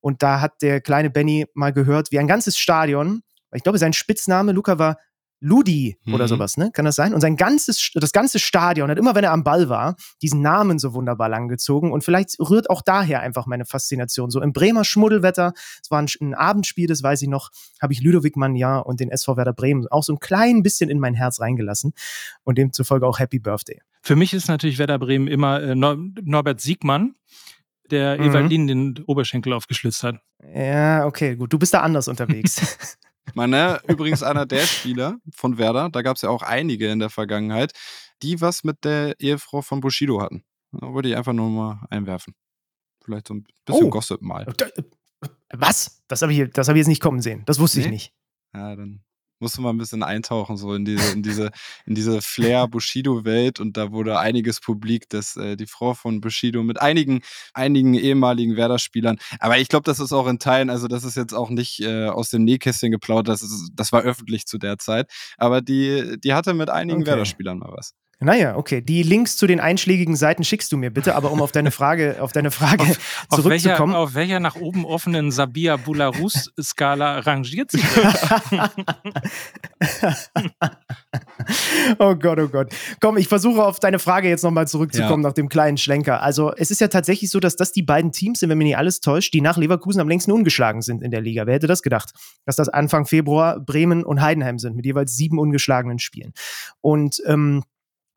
[0.05, 3.23] Und da hat der kleine Benny mal gehört, wie ein ganzes Stadion,
[3.55, 4.99] ich glaube, sein Spitzname, Luca, war
[5.39, 6.13] Ludi mhm.
[6.13, 6.69] oder sowas, ne?
[6.71, 7.15] Kann das sein?
[7.15, 10.77] Und sein ganzes, das ganze Stadion hat immer, wenn er am Ball war, diesen Namen
[10.77, 11.91] so wunderbar langgezogen.
[11.91, 14.29] Und vielleicht rührt auch daher einfach meine Faszination.
[14.29, 17.49] So im Bremer Schmuddelwetter, es war ein, ein Abendspiel, das weiß ich noch,
[17.81, 20.99] habe ich Ludovic Magnan und den SV Werder Bremen auch so ein klein bisschen in
[20.99, 21.93] mein Herz reingelassen.
[22.43, 23.81] Und demzufolge auch Happy Birthday.
[24.03, 27.15] Für mich ist natürlich Werder Bremen immer äh, Norbert Siegmann
[27.91, 28.24] der mhm.
[28.30, 30.15] Evalin den Oberschenkel aufgeschlitzt hat.
[30.54, 31.54] Ja, okay, gut.
[31.54, 32.98] Du bist da anders unterwegs.
[33.34, 37.10] Meine, übrigens einer der Spieler von Werder, da gab es ja auch einige in der
[37.10, 37.74] Vergangenheit,
[38.21, 40.43] die was mit der Ehefrau von Bushido hatten.
[40.71, 42.36] Da wollte ich einfach nur mal einwerfen.
[43.04, 43.89] Vielleicht so ein bisschen oh.
[43.89, 44.48] Gossip mal.
[44.48, 44.84] Äh,
[45.54, 46.02] was?
[46.08, 47.43] Das habe ich, hab ich jetzt nicht kommen sehen.
[47.45, 47.86] Das wusste nee?
[47.86, 48.13] ich nicht.
[48.54, 49.04] Ja, dann
[49.39, 51.52] musste mal ein bisschen eintauchen, so in diese, in diese,
[51.86, 53.60] in diese Flair-Bushido-Welt.
[53.60, 57.21] Und da wurde einiges publik, dass äh, die Frau von Bushido mit einigen,
[57.54, 61.34] einigen ehemaligen Werder-Spielern, aber ich glaube, das ist auch in Teilen, also das ist jetzt
[61.34, 65.12] auch nicht äh, aus dem Nähkästchen geplaudert, das, ist, das war öffentlich zu der Zeit.
[65.38, 67.12] Aber die, die hatte mit einigen okay.
[67.12, 67.93] Werder-Spielern mal was.
[68.19, 68.82] Naja, okay.
[68.82, 72.17] Die Links zu den einschlägigen Seiten schickst du mir bitte, aber um auf deine Frage,
[72.21, 73.93] auf deine Frage auf, zurückzukommen.
[73.93, 77.82] Auf welcher, auf welcher nach oben offenen Sabia Bularus-Skala rangiert sie?
[81.99, 82.73] oh Gott, oh Gott.
[83.01, 85.30] Komm, ich versuche auf deine Frage jetzt nochmal zurückzukommen ja.
[85.30, 86.21] nach dem kleinen Schlenker.
[86.21, 88.78] Also, es ist ja tatsächlich so, dass das die beiden Teams sind, wenn mir nicht
[88.78, 91.45] alles täuscht, die nach Leverkusen am längsten ungeschlagen sind in der Liga.
[91.45, 92.13] Wer hätte das gedacht?
[92.45, 96.34] Dass das Anfang Februar Bremen und Heidenheim sind mit jeweils sieben ungeschlagenen Spielen.
[96.82, 97.63] Und ähm,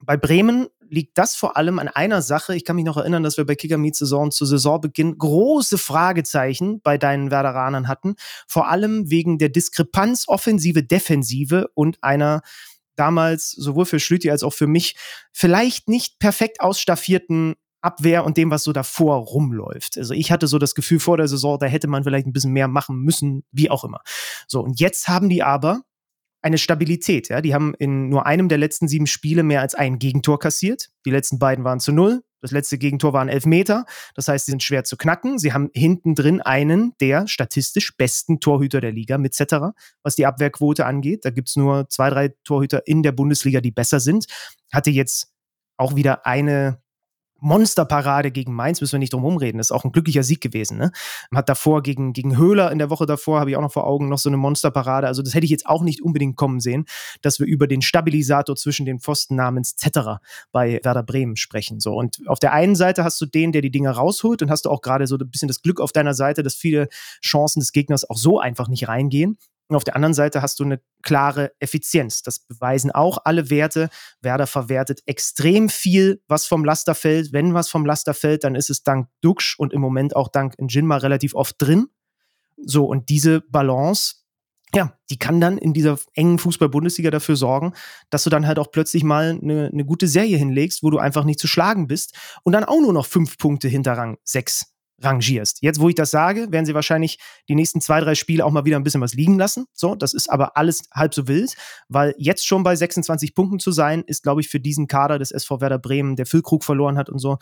[0.05, 2.55] bei Bremen liegt das vor allem an einer Sache.
[2.55, 6.81] Ich kann mich noch erinnern, dass wir bei Kicker Meet Saison zu Saisonbeginn große Fragezeichen
[6.81, 8.15] bei deinen Werderanern hatten.
[8.47, 12.43] Vor allem wegen der Diskrepanz Offensive-Defensive und einer
[12.97, 14.97] damals sowohl für Schlüti als auch für mich
[15.33, 19.99] vielleicht nicht perfekt ausstaffierten Abwehr und dem, was so davor rumläuft.
[19.99, 22.53] Also ich hatte so das Gefühl vor der Saison, da hätte man vielleicht ein bisschen
[22.53, 24.01] mehr machen müssen, wie auch immer.
[24.49, 25.83] So, und jetzt haben die aber
[26.43, 27.29] eine Stabilität.
[27.29, 27.41] Ja?
[27.41, 30.91] Die haben in nur einem der letzten sieben Spiele mehr als ein Gegentor kassiert.
[31.05, 32.23] Die letzten beiden waren zu null.
[32.41, 33.85] Das letzte Gegentor waren elf Meter.
[34.15, 35.39] Das heißt, sie sind schwer zu knacken.
[35.39, 40.87] Sie haben hinten drin einen der statistisch besten Torhüter der Liga Cetera, was die Abwehrquote
[40.87, 41.25] angeht.
[41.25, 44.27] Da gibt es nur zwei, drei Torhüter in der Bundesliga, die besser sind.
[44.73, 45.33] Hatte jetzt
[45.77, 46.81] auch wieder eine
[47.41, 49.61] Monsterparade gegen Mainz, müssen wir nicht drum rumreden.
[49.61, 50.79] Ist auch ein glücklicher Sieg gewesen.
[50.79, 50.91] Ne?
[51.35, 54.09] Hat davor gegen, gegen Höhler in der Woche davor, habe ich auch noch vor Augen,
[54.09, 55.07] noch so eine Monsterparade.
[55.07, 56.85] Also das hätte ich jetzt auch nicht unbedingt kommen sehen,
[57.23, 60.21] dass wir über den Stabilisator zwischen den Pfosten namens Zetterer
[60.53, 61.81] bei Werder Bremen sprechen.
[61.81, 61.95] So.
[61.95, 64.71] Und auf der einen Seite hast du den, der die Dinge rausholt und hast du
[64.71, 66.89] auch gerade so ein bisschen das Glück auf deiner Seite, dass viele
[67.25, 69.39] Chancen des Gegners auch so einfach nicht reingehen.
[69.69, 72.23] Und auf der anderen Seite hast du eine klare Effizienz.
[72.23, 73.91] Das beweisen auch alle Werte.
[74.23, 77.33] Werder verwertet extrem viel, was vom Laster fällt.
[77.33, 80.59] Wenn was vom Laster fällt, dann ist es dank Duxch und im Moment auch dank
[80.59, 81.89] Njinma relativ oft drin.
[82.57, 84.17] So, und diese Balance,
[84.75, 87.75] ja, die kann dann in dieser engen Fußball-Bundesliga dafür sorgen,
[88.11, 91.25] dass du dann halt auch plötzlich mal eine, eine gute Serie hinlegst, wo du einfach
[91.25, 95.59] nicht zu schlagen bist und dann auch nur noch fünf Punkte hinter Rang sechs rangierst.
[95.63, 98.65] Jetzt, wo ich das sage, werden sie wahrscheinlich die nächsten zwei, drei Spiele auch mal
[98.65, 99.67] wieder ein bisschen was liegen lassen.
[99.73, 101.55] So, das ist aber alles halb so wild,
[101.89, 105.31] weil jetzt schon bei 26 Punkten zu sein, ist, glaube ich, für diesen Kader des
[105.31, 107.39] SV Werder Bremen, der Füllkrug verloren hat und so,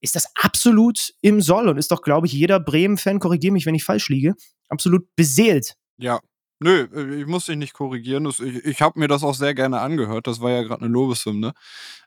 [0.00, 3.74] ist das absolut im Soll und ist doch, glaube ich, jeder Bremen-Fan, korrigiere mich, wenn
[3.74, 4.34] ich falsch liege,
[4.68, 5.76] absolut beseelt.
[5.98, 6.20] Ja,
[6.62, 8.24] Nö, äh, ich muss dich nicht korrigieren.
[8.26, 10.28] ich ich habe mir das auch sehr gerne angehört.
[10.28, 11.54] Das war ja gerade eine Lobeshymne.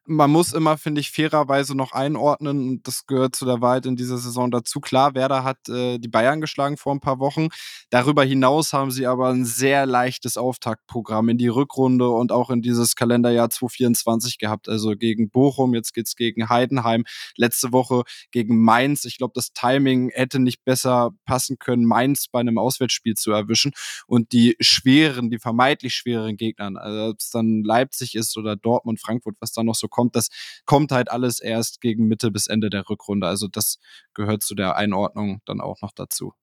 [0.08, 3.96] Man muss immer, finde ich, fairerweise noch einordnen, und das gehört zu der Wahrheit in
[3.96, 4.80] dieser Saison dazu.
[4.80, 7.48] Klar, Werder hat äh, die Bayern geschlagen vor ein paar Wochen.
[7.90, 12.62] Darüber hinaus haben sie aber ein sehr leichtes Auftaktprogramm in die Rückrunde und auch in
[12.62, 14.70] dieses Kalenderjahr 2024 gehabt.
[14.70, 19.06] Also gegen Bochum, jetzt geht es gegen Heidenheim, letzte Woche gegen Mainz.
[19.06, 23.72] Ich glaube, das Timing hätte nicht besser passen können, Mainz bei einem Auswärtsspiel zu erwischen.
[24.06, 29.02] Und die schweren, die vermeintlich schweren Gegnern, also ob es dann Leipzig ist oder Dortmund,
[29.02, 30.28] Frankfurt, was da noch so kommt, das
[30.66, 33.28] kommt halt alles erst gegen Mitte bis Ende der Rückrunde.
[33.28, 33.78] Also das
[34.14, 36.34] gehört zu der Einordnung dann auch noch dazu.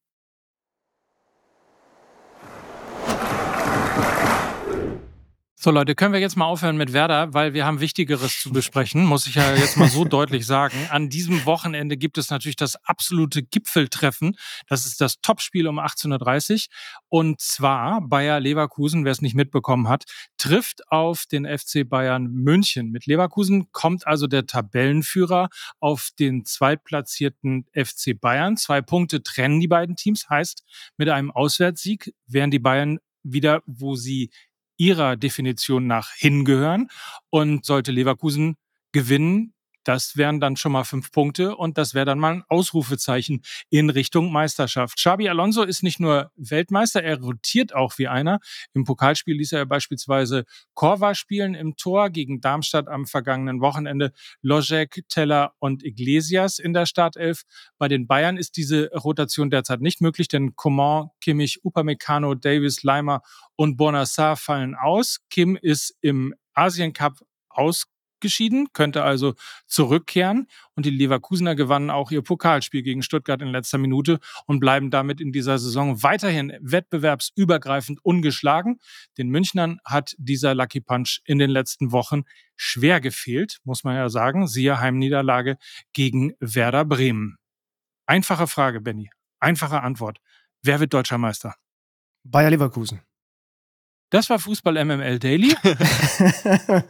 [5.64, 9.05] So Leute, können wir jetzt mal aufhören mit Werder, weil wir haben Wichtigeres zu besprechen,
[9.05, 10.75] muss ich ja jetzt mal so deutlich sagen.
[10.90, 14.35] An diesem Wochenende gibt es natürlich das absolute Gipfeltreffen.
[14.66, 16.75] Das ist das Topspiel um 18.30 Uhr.
[17.11, 20.03] Und zwar Bayer Leverkusen, wer es nicht mitbekommen hat,
[20.37, 22.90] trifft auf den FC Bayern München.
[22.90, 25.48] Mit Leverkusen kommt also der Tabellenführer
[25.79, 28.57] auf den zweitplatzierten FC Bayern.
[28.57, 30.64] Zwei Punkte trennen die beiden Teams, heißt,
[30.96, 34.31] mit einem Auswärtssieg wären die Bayern wieder, wo sie
[34.83, 36.88] ihrer Definition nach hingehören.
[37.31, 38.57] Und sollte Leverkusen
[38.92, 43.42] gewinnen, das wären dann schon mal fünf Punkte und das wäre dann mal ein Ausrufezeichen
[43.71, 44.97] in Richtung Meisterschaft.
[44.97, 48.40] Xabi Alonso ist nicht nur Weltmeister, er rotiert auch wie einer.
[48.75, 54.12] Im Pokalspiel ließ er beispielsweise Korva spielen im Tor gegen Darmstadt am vergangenen Wochenende.
[54.40, 57.42] Lojek, Teller und Iglesias in der Startelf.
[57.79, 63.23] Bei den Bayern ist diese Rotation derzeit nicht möglich, denn Coman, Kimmich, Upamecano, Davis, Leimer
[63.57, 65.18] und Bonassar fallen aus.
[65.31, 67.87] Kim ist im Asien Cup aus
[68.23, 69.35] geschieden, könnte also
[69.67, 70.47] zurückkehren.
[70.75, 75.21] Und die Leverkusener gewannen auch ihr Pokalspiel gegen Stuttgart in letzter Minute und bleiben damit
[75.21, 78.79] in dieser Saison weiterhin wettbewerbsübergreifend ungeschlagen.
[79.19, 82.23] Den Münchnern hat dieser Lucky Punch in den letzten Wochen
[82.57, 84.47] schwer gefehlt, muss man ja sagen.
[84.47, 85.59] Siehe Heimniederlage
[85.93, 87.37] gegen Werder Bremen.
[88.07, 89.11] Einfache Frage, Benny.
[89.41, 90.19] Einfache Antwort.
[90.63, 91.57] Wer wird deutscher Meister?
[92.25, 93.03] Bayer Leverkusen.
[94.12, 95.55] Das war Fußball MML Daily.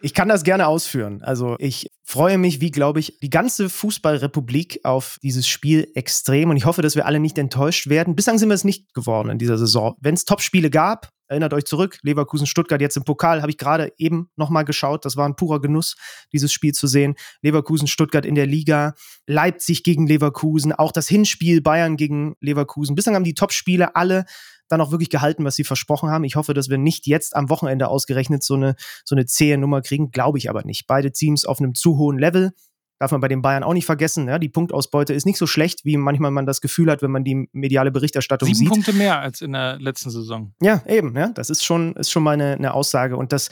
[0.00, 1.22] ich kann das gerne ausführen.
[1.22, 6.56] Also ich freue mich, wie glaube ich, die ganze Fußballrepublik auf dieses Spiel extrem und
[6.56, 8.14] ich hoffe, dass wir alle nicht enttäuscht werden.
[8.14, 9.96] Bislang sind wir es nicht geworden in dieser Saison.
[10.00, 13.92] Wenn es Topspiele gab, erinnert euch zurück, Leverkusen, Stuttgart jetzt im Pokal, habe ich gerade
[13.98, 15.04] eben nochmal geschaut.
[15.04, 15.96] Das war ein purer Genuss,
[16.32, 17.16] dieses Spiel zu sehen.
[17.42, 18.94] Leverkusen, Stuttgart in der Liga,
[19.26, 22.94] Leipzig gegen Leverkusen, auch das Hinspiel Bayern gegen Leverkusen.
[22.94, 24.26] Bislang haben die Topspiele alle
[24.70, 26.24] dann auch wirklich gehalten, was sie versprochen haben.
[26.24, 29.82] Ich hoffe, dass wir nicht jetzt am Wochenende ausgerechnet so eine, so eine zähe Nummer
[29.82, 30.10] kriegen.
[30.10, 30.86] Glaube ich aber nicht.
[30.86, 32.52] Beide Teams auf einem zu hohen Level.
[33.00, 34.28] Darf man bei den Bayern auch nicht vergessen.
[34.28, 37.24] Ja, die Punktausbeute ist nicht so schlecht, wie manchmal man das Gefühl hat, wenn man
[37.24, 38.66] die mediale Berichterstattung Sieben sieht.
[38.66, 40.52] Sieben Punkte mehr als in der letzten Saison.
[40.60, 41.16] Ja, eben.
[41.16, 43.16] Ja, das ist schon, ist schon mal eine, eine Aussage.
[43.16, 43.48] Und das,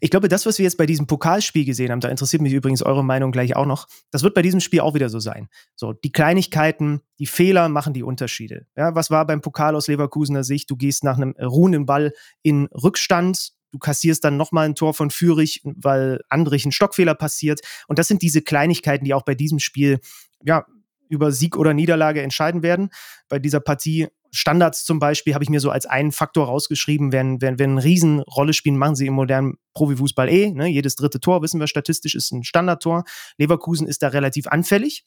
[0.00, 2.80] ich glaube, das, was wir jetzt bei diesem Pokalspiel gesehen haben, da interessiert mich übrigens
[2.80, 3.88] eure Meinung gleich auch noch.
[4.12, 5.48] Das wird bei diesem Spiel auch wieder so sein.
[5.74, 8.66] So, die Kleinigkeiten, die Fehler machen die Unterschiede.
[8.76, 10.70] Ja, was war beim Pokal aus Leverkusener Sicht?
[10.70, 12.12] Du gehst nach einem ruhenden Ball
[12.42, 17.60] in Rückstand, du kassierst dann nochmal ein Tor von Fürich, weil Andrich ein Stockfehler passiert.
[17.88, 19.98] Und das sind diese Kleinigkeiten, die auch bei diesem Spiel,
[20.44, 20.66] ja,
[21.08, 22.88] über Sieg oder Niederlage entscheiden werden.
[23.28, 27.42] Bei dieser Partie Standards zum Beispiel habe ich mir so als einen Faktor rausgeschrieben, wenn,
[27.42, 30.50] wenn, wenn eine Riesenrolle spielen, machen sie im modernen Profifußball eh.
[30.50, 30.68] Ne?
[30.68, 33.04] Jedes dritte Tor, wissen wir statistisch, ist ein Standardtor.
[33.36, 35.04] Leverkusen ist da relativ anfällig.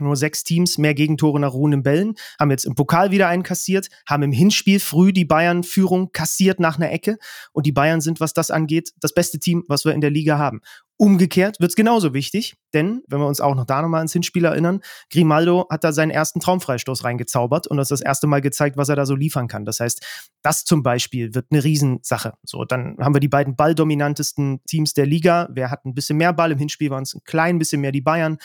[0.00, 3.88] Nur sechs Teams, mehr Gegentore nach ruhenden Bällen, haben jetzt im Pokal wieder einen kassiert,
[4.08, 7.18] haben im Hinspiel früh die Bayern-Führung kassiert nach einer Ecke.
[7.52, 10.38] Und die Bayern sind, was das angeht, das beste Team, was wir in der Liga
[10.38, 10.60] haben.
[11.00, 14.44] Umgekehrt wird es genauso wichtig, denn wenn wir uns auch noch da nochmal ins Hinspiel
[14.44, 14.80] erinnern,
[15.12, 18.96] Grimaldo hat da seinen ersten Traumfreistoß reingezaubert und ist das erste Mal gezeigt, was er
[18.96, 19.64] da so liefern kann.
[19.64, 20.04] Das heißt,
[20.42, 22.32] das zum Beispiel wird eine Riesensache.
[22.42, 25.48] So, dann haben wir die beiden balldominantesten Teams der Liga.
[25.52, 26.50] Wer hat ein bisschen mehr Ball?
[26.50, 28.38] Im Hinspiel waren es ein klein bisschen mehr die Bayern.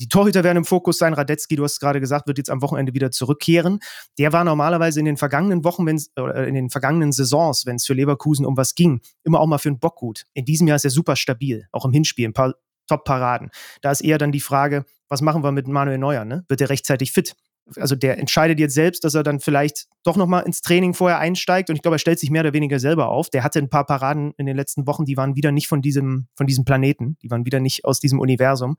[0.00, 1.12] Die Torhüter werden im Fokus sein.
[1.12, 3.80] Radetzky, du hast gerade gesagt, wird jetzt am Wochenende wieder zurückkehren.
[4.16, 7.86] Der war normalerweise in den vergangenen Wochen, wenn's, oder in den vergangenen Saisons, wenn es
[7.86, 10.24] für Leverkusen um was ging, immer auch mal für einen Bock gut.
[10.34, 12.54] In diesem Jahr ist er super stabil, auch im Hinspiel, ein paar
[12.86, 13.50] Top-Paraden.
[13.82, 16.24] Da ist eher dann die Frage, was machen wir mit Manuel Neuer?
[16.24, 16.44] Ne?
[16.48, 17.34] Wird er rechtzeitig fit?
[17.76, 21.70] Also der entscheidet jetzt selbst, dass er dann vielleicht doch nochmal ins Training vorher einsteigt
[21.70, 23.30] und ich glaube, er stellt sich mehr oder weniger selber auf.
[23.30, 26.28] Der hatte ein paar Paraden in den letzten Wochen, die waren wieder nicht von diesem,
[26.34, 28.76] von diesem Planeten, die waren wieder nicht aus diesem Universum.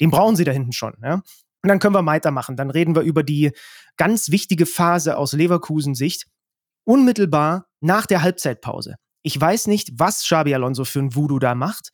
[0.00, 1.22] Den brauchen sie da hinten schon, ja.
[1.62, 2.56] Und dann können wir weitermachen.
[2.56, 3.52] Dann reden wir über die
[3.98, 6.26] ganz wichtige Phase aus Leverkusen-Sicht.
[6.84, 8.94] Unmittelbar nach der Halbzeitpause.
[9.22, 11.90] Ich weiß nicht, was Xabi Alonso für ein Voodoo da macht,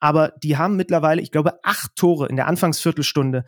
[0.00, 3.44] aber die haben mittlerweile, ich glaube, acht Tore in der Anfangsviertelstunde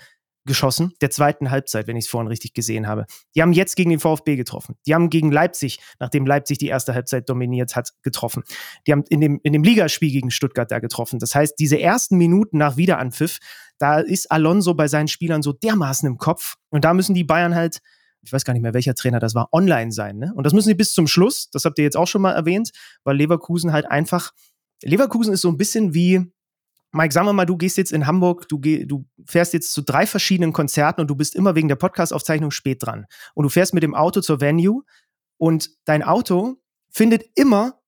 [0.47, 3.07] geschossen, der zweiten Halbzeit, wenn ich es vorhin richtig gesehen habe.
[3.35, 4.77] Die haben jetzt gegen den VfB getroffen.
[4.87, 8.43] Die haben gegen Leipzig, nachdem Leipzig die erste Halbzeit dominiert hat, getroffen.
[8.87, 11.19] Die haben in dem, in dem Ligaspiel gegen Stuttgart da getroffen.
[11.19, 13.39] Das heißt, diese ersten Minuten nach Wiederanpfiff,
[13.79, 16.57] da ist Alonso bei seinen Spielern so dermaßen im Kopf.
[16.71, 17.81] Und da müssen die Bayern halt,
[18.23, 20.19] ich weiß gar nicht mehr, welcher Trainer das war, online sein.
[20.19, 20.33] Ne?
[20.35, 22.71] Und das müssen sie bis zum Schluss, das habt ihr jetzt auch schon mal erwähnt,
[23.05, 24.33] weil Leverkusen halt einfach,
[24.83, 26.33] Leverkusen ist so ein bisschen wie,
[26.93, 29.83] Mike, sagen wir mal, du gehst jetzt in Hamburg, du, geh, du fährst jetzt zu
[29.83, 33.07] drei verschiedenen Konzerten und du bist immer wegen der Podcastaufzeichnung spät dran.
[33.35, 34.83] Und du fährst mit dem Auto zur Venue
[35.39, 36.57] und dein Auto
[36.91, 37.81] findet immer,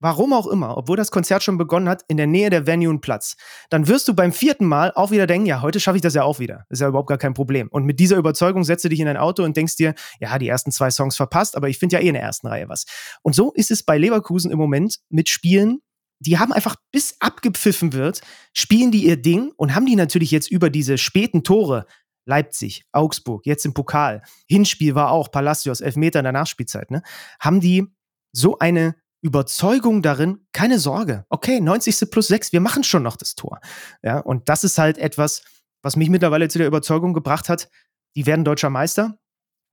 [0.00, 3.00] warum auch immer, obwohl das Konzert schon begonnen hat, in der Nähe der Venue einen
[3.00, 3.36] Platz.
[3.70, 6.24] Dann wirst du beim vierten Mal auch wieder denken, ja, heute schaffe ich das ja
[6.24, 6.64] auch wieder.
[6.68, 7.68] Das ist ja überhaupt gar kein Problem.
[7.68, 10.48] Und mit dieser Überzeugung setzt du dich in dein Auto und denkst dir, ja, die
[10.48, 12.84] ersten zwei Songs verpasst, aber ich finde ja eh in der ersten Reihe was.
[13.22, 15.80] Und so ist es bei Leverkusen im Moment mit Spielen,
[16.26, 18.20] die haben einfach bis abgepfiffen wird,
[18.52, 21.86] spielen die ihr Ding und haben die natürlich jetzt über diese späten Tore,
[22.24, 27.02] Leipzig, Augsburg, jetzt im Pokal, Hinspiel war auch Palacios, Elfmeter in der Nachspielzeit, ne,
[27.40, 27.86] haben die
[28.32, 32.10] so eine Überzeugung darin, keine Sorge, okay, 90.
[32.10, 33.60] plus 6, wir machen schon noch das Tor.
[34.02, 35.44] Ja, und das ist halt etwas,
[35.82, 37.68] was mich mittlerweile zu der Überzeugung gebracht hat,
[38.16, 39.18] die werden deutscher Meister.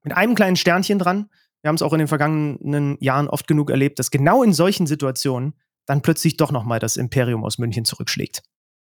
[0.04, 1.30] Mit einem kleinen Sternchen dran.
[1.62, 4.88] Wir haben es auch in den vergangenen Jahren oft genug erlebt, dass genau in solchen
[4.88, 5.56] Situationen
[5.90, 8.44] dann plötzlich doch nochmal das Imperium aus München zurückschlägt.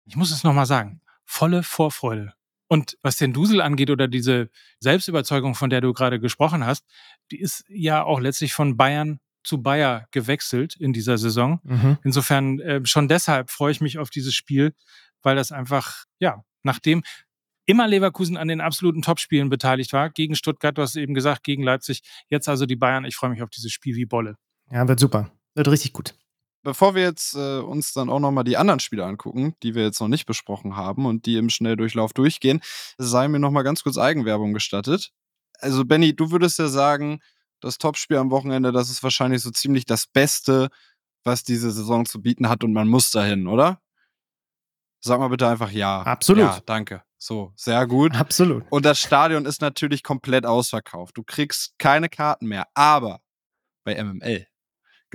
[0.06, 2.34] Ich muss es nochmal sagen, volle Vorfreude.
[2.68, 6.86] Und was den Dusel angeht oder diese Selbstüberzeugung, von der du gerade gesprochen hast,
[7.32, 11.60] die ist ja auch letztlich von Bayern zu Bayer gewechselt in dieser Saison.
[11.64, 11.98] Mhm.
[12.06, 14.74] Insofern äh, schon deshalb freue ich mich auf dieses Spiel,
[15.22, 17.04] weil das einfach, ja, nachdem
[17.66, 21.62] immer Leverkusen an den absoluten Topspielen beteiligt war, gegen Stuttgart, du hast eben gesagt, gegen
[21.62, 23.04] Leipzig, jetzt also die Bayern.
[23.04, 24.38] Ich freue mich auf dieses Spiel wie Bolle.
[24.72, 25.30] Ja, wird super.
[25.56, 26.16] Wird richtig gut
[26.66, 30.01] bevor wir jetzt äh, uns dann auch nochmal die anderen Spiele angucken, die wir jetzt
[30.01, 32.59] noch nicht besprochen haben und die im Schnelldurchlauf durchgehen,
[32.97, 35.11] sei mir nochmal ganz kurz Eigenwerbung gestattet.
[35.59, 37.22] Also, Benny, du würdest ja sagen,
[37.61, 40.70] das Topspiel am Wochenende, das ist wahrscheinlich so ziemlich das Beste,
[41.24, 43.80] was diese Saison zu bieten hat und man muss dahin, oder?
[44.99, 46.01] Sag mal bitte einfach ja.
[46.01, 46.43] Absolut.
[46.45, 47.03] Ja, danke.
[47.18, 48.16] So, sehr gut.
[48.16, 48.66] Absolut.
[48.72, 51.16] Und das Stadion ist natürlich komplett ausverkauft.
[51.16, 52.68] Du kriegst keine Karten mehr.
[52.74, 53.22] Aber
[53.84, 54.47] bei MML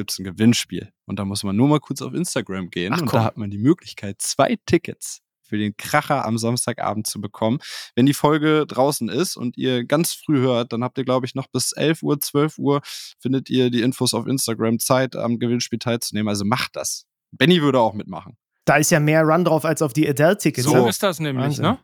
[0.00, 0.92] gibt es ein Gewinnspiel.
[1.04, 3.50] Und da muss man nur mal kurz auf Instagram gehen Ach, und da hat man
[3.50, 7.58] die Möglichkeit, zwei Tickets für den Kracher am Samstagabend zu bekommen.
[7.94, 11.34] Wenn die Folge draußen ist und ihr ganz früh hört, dann habt ihr, glaube ich,
[11.34, 12.80] noch bis 11 Uhr, 12 Uhr
[13.18, 16.28] findet ihr die Infos auf Instagram Zeit, am Gewinnspiel teilzunehmen.
[16.28, 17.04] Also macht das.
[17.32, 18.36] Benny würde auch mitmachen.
[18.64, 20.66] Da ist ja mehr Run drauf als auf die Adele-Tickets.
[20.66, 21.64] So ist das nämlich, Wahnsinn.
[21.64, 21.78] ne?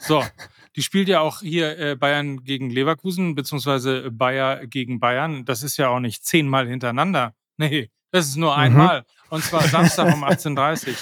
[0.00, 0.22] So,
[0.76, 5.44] die spielt ja auch hier äh, Bayern gegen Leverkusen, beziehungsweise Bayer gegen Bayern.
[5.44, 7.34] Das ist ja auch nicht zehnmal hintereinander.
[7.58, 8.62] Nee, das ist nur mhm.
[8.62, 9.04] einmal.
[9.28, 10.94] Und zwar Samstag um 18.30 Uhr.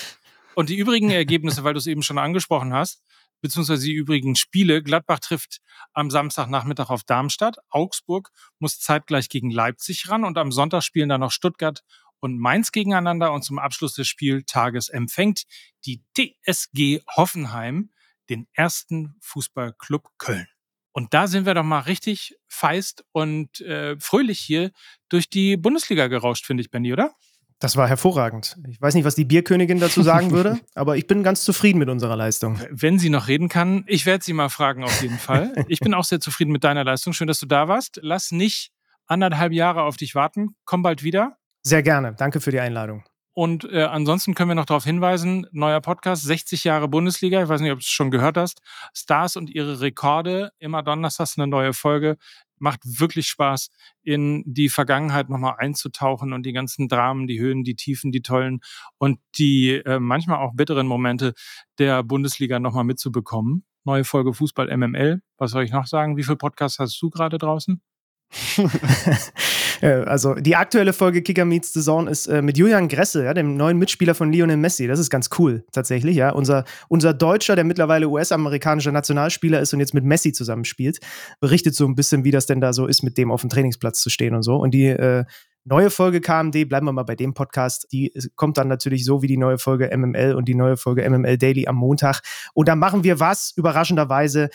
[0.55, 3.03] Und die übrigen Ergebnisse, weil du es eben schon angesprochen hast,
[3.41, 4.83] beziehungsweise die übrigen Spiele.
[4.83, 5.59] Gladbach trifft
[5.93, 7.59] am Samstagnachmittag auf Darmstadt.
[7.69, 11.83] Augsburg muss zeitgleich gegen Leipzig ran und am Sonntag spielen dann noch Stuttgart
[12.21, 15.45] und Mainz gegeneinander und zum Abschluss des Spieltages empfängt
[15.85, 17.91] die TSG Hoffenheim
[18.31, 20.49] den ersten Fußballclub Köln.
[20.97, 24.71] Und da sind wir doch mal richtig feist und äh, fröhlich hier
[25.11, 27.13] durch die Bundesliga gerauscht, finde ich, Benny, oder?
[27.59, 28.57] Das war hervorragend.
[28.67, 31.91] Ich weiß nicht, was die Bierkönigin dazu sagen würde, aber ich bin ganz zufrieden mit
[31.91, 32.59] unserer Leistung.
[32.71, 35.53] Wenn sie noch reden kann, ich werde sie mal fragen auf jeden Fall.
[35.69, 37.13] Ich bin auch sehr zufrieden mit deiner Leistung.
[37.13, 38.01] Schön, dass du da warst.
[38.03, 38.71] Lass nicht
[39.07, 40.57] anderthalb Jahre auf dich warten.
[40.65, 41.37] Komm bald wieder.
[41.63, 42.15] Sehr gerne.
[42.17, 43.05] Danke für die Einladung.
[43.39, 47.43] Und äh, ansonsten können wir noch darauf hinweisen, neuer Podcast, 60 Jahre Bundesliga.
[47.43, 48.63] Ich weiß nicht, ob du es schon gehört hast.
[48.95, 50.53] Stars und ihre Rekorde.
[50.59, 52.17] Immer donnerstags eine neue Folge.
[52.59, 53.69] Macht wirklich Spaß,
[54.03, 58.61] in die Vergangenheit nochmal einzutauchen und die ganzen Dramen, die Höhen, die Tiefen, die tollen
[58.97, 61.35] und die äh, manchmal auch bitteren Momente
[61.79, 63.67] der Bundesliga nochmal mitzubekommen.
[63.85, 65.21] Neue Folge Fußball MML.
[65.37, 66.17] Was soll ich noch sagen?
[66.17, 67.83] Wie viele Podcasts hast du gerade draußen?
[69.83, 73.57] also die aktuelle Folge Kicker Meets the Zone ist äh, mit Julian Gressel, ja, dem
[73.57, 74.87] neuen Mitspieler von Lionel Messi.
[74.87, 76.17] Das ist ganz cool tatsächlich.
[76.17, 80.99] Ja, unser unser Deutscher, der mittlerweile US-amerikanischer Nationalspieler ist und jetzt mit Messi zusammenspielt,
[81.41, 84.01] berichtet so ein bisschen, wie das denn da so ist, mit dem auf dem Trainingsplatz
[84.01, 84.57] zu stehen und so.
[84.57, 85.25] Und die äh,
[85.65, 89.27] neue Folge KMD, bleiben wir mal bei dem Podcast, die kommt dann natürlich so wie
[89.27, 92.21] die neue Folge MML und die neue Folge MML Daily am Montag.
[92.55, 94.51] Und dann machen wir was überraschenderweise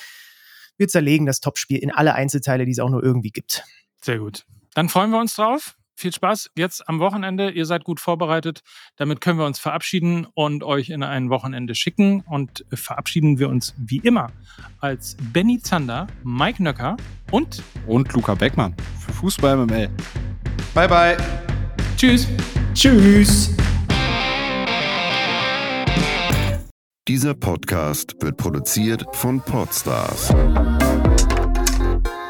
[0.81, 3.63] wir zerlegen das Topspiel in alle Einzelteile, die es auch nur irgendwie gibt.
[4.01, 4.45] Sehr gut.
[4.73, 5.75] Dann freuen wir uns drauf.
[5.95, 7.51] Viel Spaß jetzt am Wochenende.
[7.51, 8.61] Ihr seid gut vorbereitet.
[8.95, 12.21] Damit können wir uns verabschieden und euch in ein Wochenende schicken.
[12.21, 14.31] Und verabschieden wir uns wie immer
[14.79, 16.97] als Benny Zander, Mike Nöcker
[17.29, 19.89] und und Luca Beckmann für Fußball MML.
[20.73, 21.17] Bye bye.
[21.97, 22.27] Tschüss.
[22.73, 23.55] Tschüss.
[27.07, 30.29] Dieser Podcast wird produziert von Podstars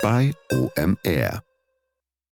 [0.02, 1.44] bei OMR.